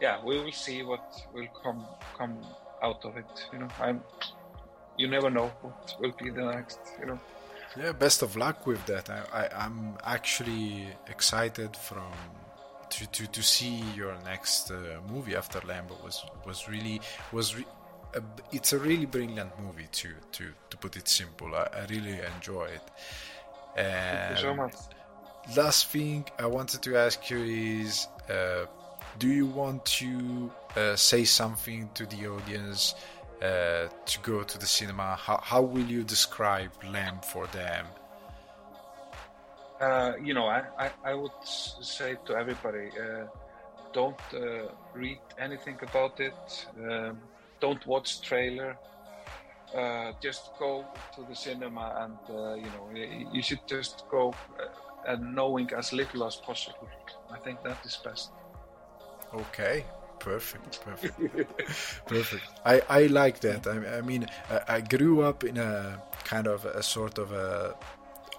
yeah, 0.00 0.22
we 0.24 0.38
will 0.38 0.52
see 0.52 0.82
what 0.82 1.04
will 1.34 1.48
come 1.62 1.84
come 2.16 2.38
out 2.82 3.04
of 3.04 3.16
it. 3.16 3.48
You 3.52 3.60
know, 3.60 3.68
I'm. 3.80 4.02
You 4.98 5.08
never 5.08 5.30
know 5.30 5.50
what 5.62 5.96
will 6.00 6.14
be 6.22 6.30
the 6.30 6.44
next. 6.44 6.78
You 7.00 7.06
know. 7.06 7.20
Yeah, 7.76 7.92
best 7.92 8.22
of 8.22 8.36
luck 8.36 8.66
with 8.66 8.84
that. 8.86 9.08
I, 9.08 9.48
I 9.50 9.64
am 9.64 9.96
actually 10.04 10.88
excited 11.08 11.74
from 11.74 12.12
to, 12.90 13.06
to, 13.06 13.26
to 13.26 13.42
see 13.42 13.82
your 13.96 14.14
next 14.24 14.70
uh, 14.70 15.00
movie 15.10 15.34
after 15.34 15.60
Lambo 15.60 16.02
was 16.04 16.24
was 16.46 16.68
really 16.68 17.00
was. 17.32 17.56
Re- 17.56 17.66
it's 18.52 18.72
a 18.72 18.78
really 18.78 19.06
brilliant 19.06 19.52
movie 19.60 19.88
to 19.92 20.08
to 20.32 20.44
to 20.70 20.76
put 20.76 20.96
it 20.96 21.08
simple. 21.08 21.54
I, 21.54 21.68
I 21.74 21.86
really 21.88 22.18
enjoy 22.36 22.64
it. 22.64 22.90
And 23.76 24.18
Thank 24.18 24.36
you 24.36 24.42
so 24.42 24.54
much 24.54 24.74
last 25.56 25.88
thing 25.88 26.24
I 26.38 26.46
wanted 26.46 26.82
to 26.82 26.96
ask 26.96 27.30
you 27.30 27.38
is 27.38 28.06
uh, 28.30 28.66
do 29.18 29.28
you 29.28 29.46
want 29.46 29.84
to 29.84 30.50
uh, 30.76 30.96
say 30.96 31.24
something 31.24 31.90
to 31.94 32.06
the 32.06 32.28
audience 32.28 32.94
uh, 33.42 33.88
to 34.06 34.18
go 34.22 34.42
to 34.42 34.58
the 34.58 34.66
cinema? 34.66 35.16
How, 35.16 35.40
how 35.42 35.62
will 35.62 35.84
you 35.84 36.02
describe 36.02 36.70
Lamb 36.90 37.20
for 37.22 37.46
them? 37.48 37.86
Uh, 39.80 40.12
you 40.22 40.32
know, 40.32 40.46
I, 40.46 40.62
I, 40.78 40.90
I, 41.04 41.14
would 41.14 41.32
say 41.44 42.16
to 42.26 42.36
everybody 42.36 42.90
uh, 42.96 43.26
don't 43.92 44.16
uh, 44.32 44.68
read 44.94 45.18
anything 45.38 45.76
about 45.82 46.20
it, 46.20 46.68
um, 46.88 47.18
don't 47.62 47.84
watch 47.86 48.20
trailer. 48.20 48.76
just 50.20 50.44
go 50.58 50.84
to 51.14 51.20
the 51.28 51.36
cinema 51.46 51.86
and 52.02 52.18
you 52.64 52.70
know 52.74 52.84
you 53.36 53.42
should 53.42 53.64
just 53.66 54.04
go 54.10 54.34
and 55.06 55.34
knowing 55.34 55.68
as 55.76 55.92
little 55.92 56.24
as 56.24 56.36
possible. 56.36 56.88
I 57.30 57.38
think 57.38 57.62
that 57.62 57.78
is 57.84 57.96
best. 58.04 58.30
Okay, 59.34 59.84
perfect, 60.18 60.80
perfect, 60.84 61.18
perfect. 62.06 62.44
I, 62.64 62.82
I 62.88 63.06
like 63.06 63.40
that. 63.40 63.66
I, 63.66 63.98
I 63.98 64.00
mean, 64.02 64.26
I, 64.50 64.76
I, 64.76 64.80
grew 64.80 65.22
up 65.22 65.42
in 65.42 65.56
a 65.56 66.02
kind 66.24 66.46
of 66.46 66.66
a 66.66 66.82
sort 66.82 67.18
of 67.18 67.32
a 67.32 67.74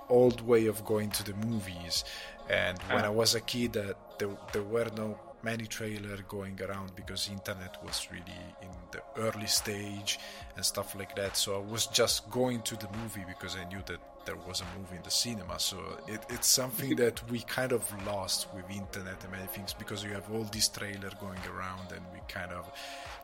old 0.09 0.41
way 0.41 0.67
of 0.67 0.86
going 0.86 1.09
to 1.12 1.23
the 1.23 1.33
movies, 1.47 2.03
and 2.49 2.77
when 2.83 3.03
ah. 3.03 3.07
I 3.07 3.09
was 3.09 3.33
a 3.33 3.41
kid, 3.41 3.75
uh, 3.75 3.93
there, 4.19 4.29
there 4.51 4.63
were 4.63 4.89
no 4.95 5.17
many 5.43 5.65
trailers 5.65 6.21
going 6.27 6.60
around 6.62 6.95
because 6.95 7.29
internet 7.29 7.77
was 7.84 8.08
really 8.12 8.39
in 8.62 8.69
the 8.91 9.01
early 9.21 9.47
stage 9.47 10.19
and 10.56 10.65
stuff 10.65 10.95
like 10.95 11.15
that. 11.15 11.36
So 11.36 11.56
I 11.56 11.71
was 11.71 11.88
just 11.88 12.29
going 12.32 12.62
to 12.63 12.75
the 12.75 12.88
movie 13.01 13.25
because 13.27 13.56
I 13.56 13.65
knew 13.65 13.82
that 13.88 13.99
there 14.25 14.38
was 14.47 14.62
a 14.62 14.79
movie 14.79 14.95
in 14.95 15.03
the 15.03 15.12
cinema. 15.12 15.60
So 15.60 15.77
it, 16.08 16.25
it's 16.29 16.47
something 16.47 16.95
that 17.03 17.21
we 17.29 17.41
kind 17.41 17.71
of 17.71 17.84
lost 18.06 18.47
with 18.56 18.69
internet 18.69 19.21
and 19.23 19.32
many 19.32 19.47
things 19.47 19.73
because 19.73 20.03
you 20.03 20.12
have 20.12 20.32
all 20.32 20.45
these 20.45 20.69
trailers 20.69 21.13
going 21.19 21.39
around 21.53 21.91
and 21.91 22.01
we 22.13 22.19
kind 22.27 22.51
of 22.51 22.71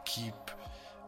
keep 0.05 0.33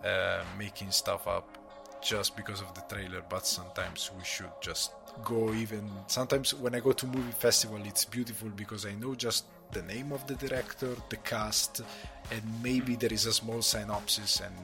uh, 0.05 0.43
making 0.57 0.91
stuff 0.91 1.27
up 1.27 1.57
just 2.01 2.35
because 2.35 2.61
of 2.61 2.73
the 2.73 2.81
trailer. 2.93 3.21
But 3.29 3.45
sometimes 3.45 4.11
we 4.17 4.23
should 4.23 4.51
just 4.61 4.93
go 5.23 5.53
even. 5.53 5.89
Sometimes 6.07 6.53
when 6.53 6.73
I 6.73 6.79
go 6.79 6.93
to 6.93 7.05
movie 7.05 7.31
festival, 7.31 7.79
it's 7.85 8.05
beautiful 8.05 8.49
because 8.49 8.85
I 8.85 8.93
know 8.93 9.13
just 9.13 9.45
the 9.71 9.81
name 9.83 10.11
of 10.11 10.25
the 10.27 10.35
director, 10.35 10.95
the 11.09 11.17
cast, 11.17 11.81
and 12.31 12.41
maybe 12.63 12.95
there 12.95 13.13
is 13.13 13.25
a 13.25 13.33
small 13.33 13.61
synopsis 13.61 14.39
and 14.39 14.55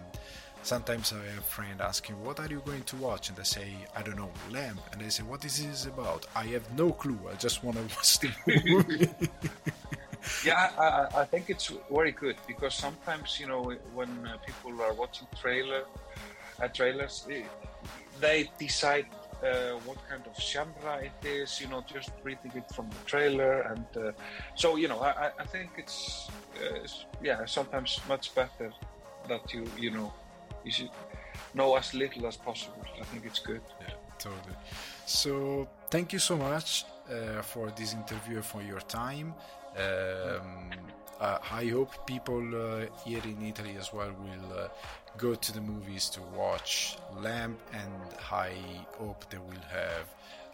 Sometimes 0.68 1.14
I 1.14 1.24
have 1.30 1.38
a 1.38 1.42
friend 1.42 1.80
asking, 1.80 2.22
What 2.26 2.42
are 2.42 2.48
you 2.48 2.62
going 2.66 2.84
to 2.84 2.98
watch? 2.98 3.30
And 3.30 3.40
I 3.40 3.44
say, 3.44 3.70
I 3.96 4.02
don't 4.02 4.18
know, 4.18 4.32
Lamb. 4.52 4.78
And 4.92 5.00
they 5.00 5.08
say, 5.08 5.24
What 5.24 5.46
is 5.46 5.66
this 5.66 5.86
about? 5.86 6.26
I 6.36 6.44
have 6.48 6.70
no 6.78 6.92
clue. 6.92 7.18
I 7.32 7.36
just 7.36 7.64
want 7.64 7.78
to 7.78 7.84
watch 7.96 8.20
the 8.20 8.30
movie. 8.66 9.10
yeah, 10.46 10.72
I, 10.78 11.22
I, 11.22 11.24
think 11.24 11.50
it's 11.50 11.72
very 11.90 12.12
good 12.12 12.36
because 12.46 12.76
sometimes, 12.76 13.40
you 13.40 13.48
know, 13.48 13.72
when 13.94 14.10
uh, 14.28 14.36
people 14.46 14.82
are 14.82 14.94
watching 14.94 15.28
trailer, 15.40 15.86
uh, 16.62 16.68
trailers, 16.68 17.26
they 18.20 18.52
decide 18.60 19.06
uh, 19.44 19.80
what 19.86 19.98
kind 20.10 20.24
of 20.26 20.40
genre 20.42 20.98
it 20.98 21.26
is, 21.26 21.62
you 21.62 21.68
know, 21.68 21.84
just 21.86 22.12
reading 22.24 22.52
it 22.56 22.66
from 22.76 22.90
the 22.90 23.04
trailer. 23.06 23.62
And 23.62 23.86
uh, 23.98 24.12
so, 24.56 24.76
you 24.76 24.88
know, 24.88 25.00
I, 25.00 25.32
I 25.40 25.46
think 25.46 25.72
it's, 25.78 26.30
uh, 26.62 26.88
yeah, 27.22 27.46
sometimes 27.46 28.00
much 28.08 28.34
better 28.34 28.72
that 29.28 29.54
you, 29.54 29.66
you 29.78 29.92
know, 29.92 30.14
you 30.64 30.72
should 30.72 30.90
know 31.54 31.76
as 31.76 31.94
little 31.94 32.28
as 32.28 32.38
possible. 32.38 32.86
I 33.00 33.04
think 33.06 33.26
it's 33.26 33.40
good. 33.40 33.62
Yeah, 33.82 33.94
totally. 34.18 34.56
So, 35.06 35.68
thank 35.90 36.14
you 36.14 36.20
so 36.20 36.36
much 36.36 36.86
uh, 37.10 37.42
for 37.42 37.72
this 37.72 37.94
interview, 37.94 38.42
for 38.42 38.62
your 38.62 38.82
time. 38.82 39.34
Um, 39.78 40.72
uh, 41.20 41.40
I 41.52 41.66
hope 41.66 42.06
people 42.06 42.44
uh, 42.56 42.86
here 43.04 43.22
in 43.24 43.42
Italy 43.42 43.76
as 43.80 43.92
well 43.94 44.12
will 44.20 44.60
uh, 44.60 44.68
go 45.18 45.34
to 45.36 45.52
the 45.54 45.62
movies 45.62 46.10
to 46.10 46.22
watch 46.36 46.98
Lamb, 47.20 47.58
and 47.74 47.92
I 48.32 48.52
hope 48.98 49.30
they 49.30 49.38
will 49.38 49.66
have 49.72 50.08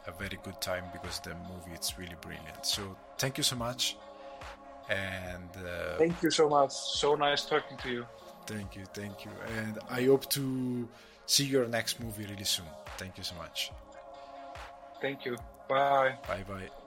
a 0.07 0.11
very 0.11 0.39
good 0.43 0.59
time 0.61 0.85
because 0.93 1.19
the 1.19 1.35
movie 1.51 1.77
is 1.79 1.97
really 1.97 2.15
brilliant. 2.21 2.65
So 2.65 2.95
thank 3.17 3.37
you 3.37 3.43
so 3.43 3.55
much, 3.55 3.97
and 4.89 5.49
uh, 5.57 5.97
thank 5.97 6.21
you 6.23 6.31
so 6.31 6.49
much. 6.49 6.71
So 6.71 7.15
nice 7.15 7.45
talking 7.45 7.77
to 7.77 7.89
you. 7.89 8.05
Thank 8.45 8.75
you, 8.75 8.85
thank 8.93 9.25
you, 9.25 9.31
and 9.57 9.79
I 9.89 10.03
hope 10.03 10.29
to 10.31 10.87
see 11.25 11.45
your 11.45 11.67
next 11.67 11.99
movie 11.99 12.25
really 12.25 12.43
soon. 12.43 12.65
Thank 12.97 13.17
you 13.17 13.23
so 13.23 13.35
much. 13.35 13.71
Thank 15.01 15.25
you. 15.25 15.37
Bye. 15.67 16.15
Bye 16.27 16.45
bye. 16.47 16.82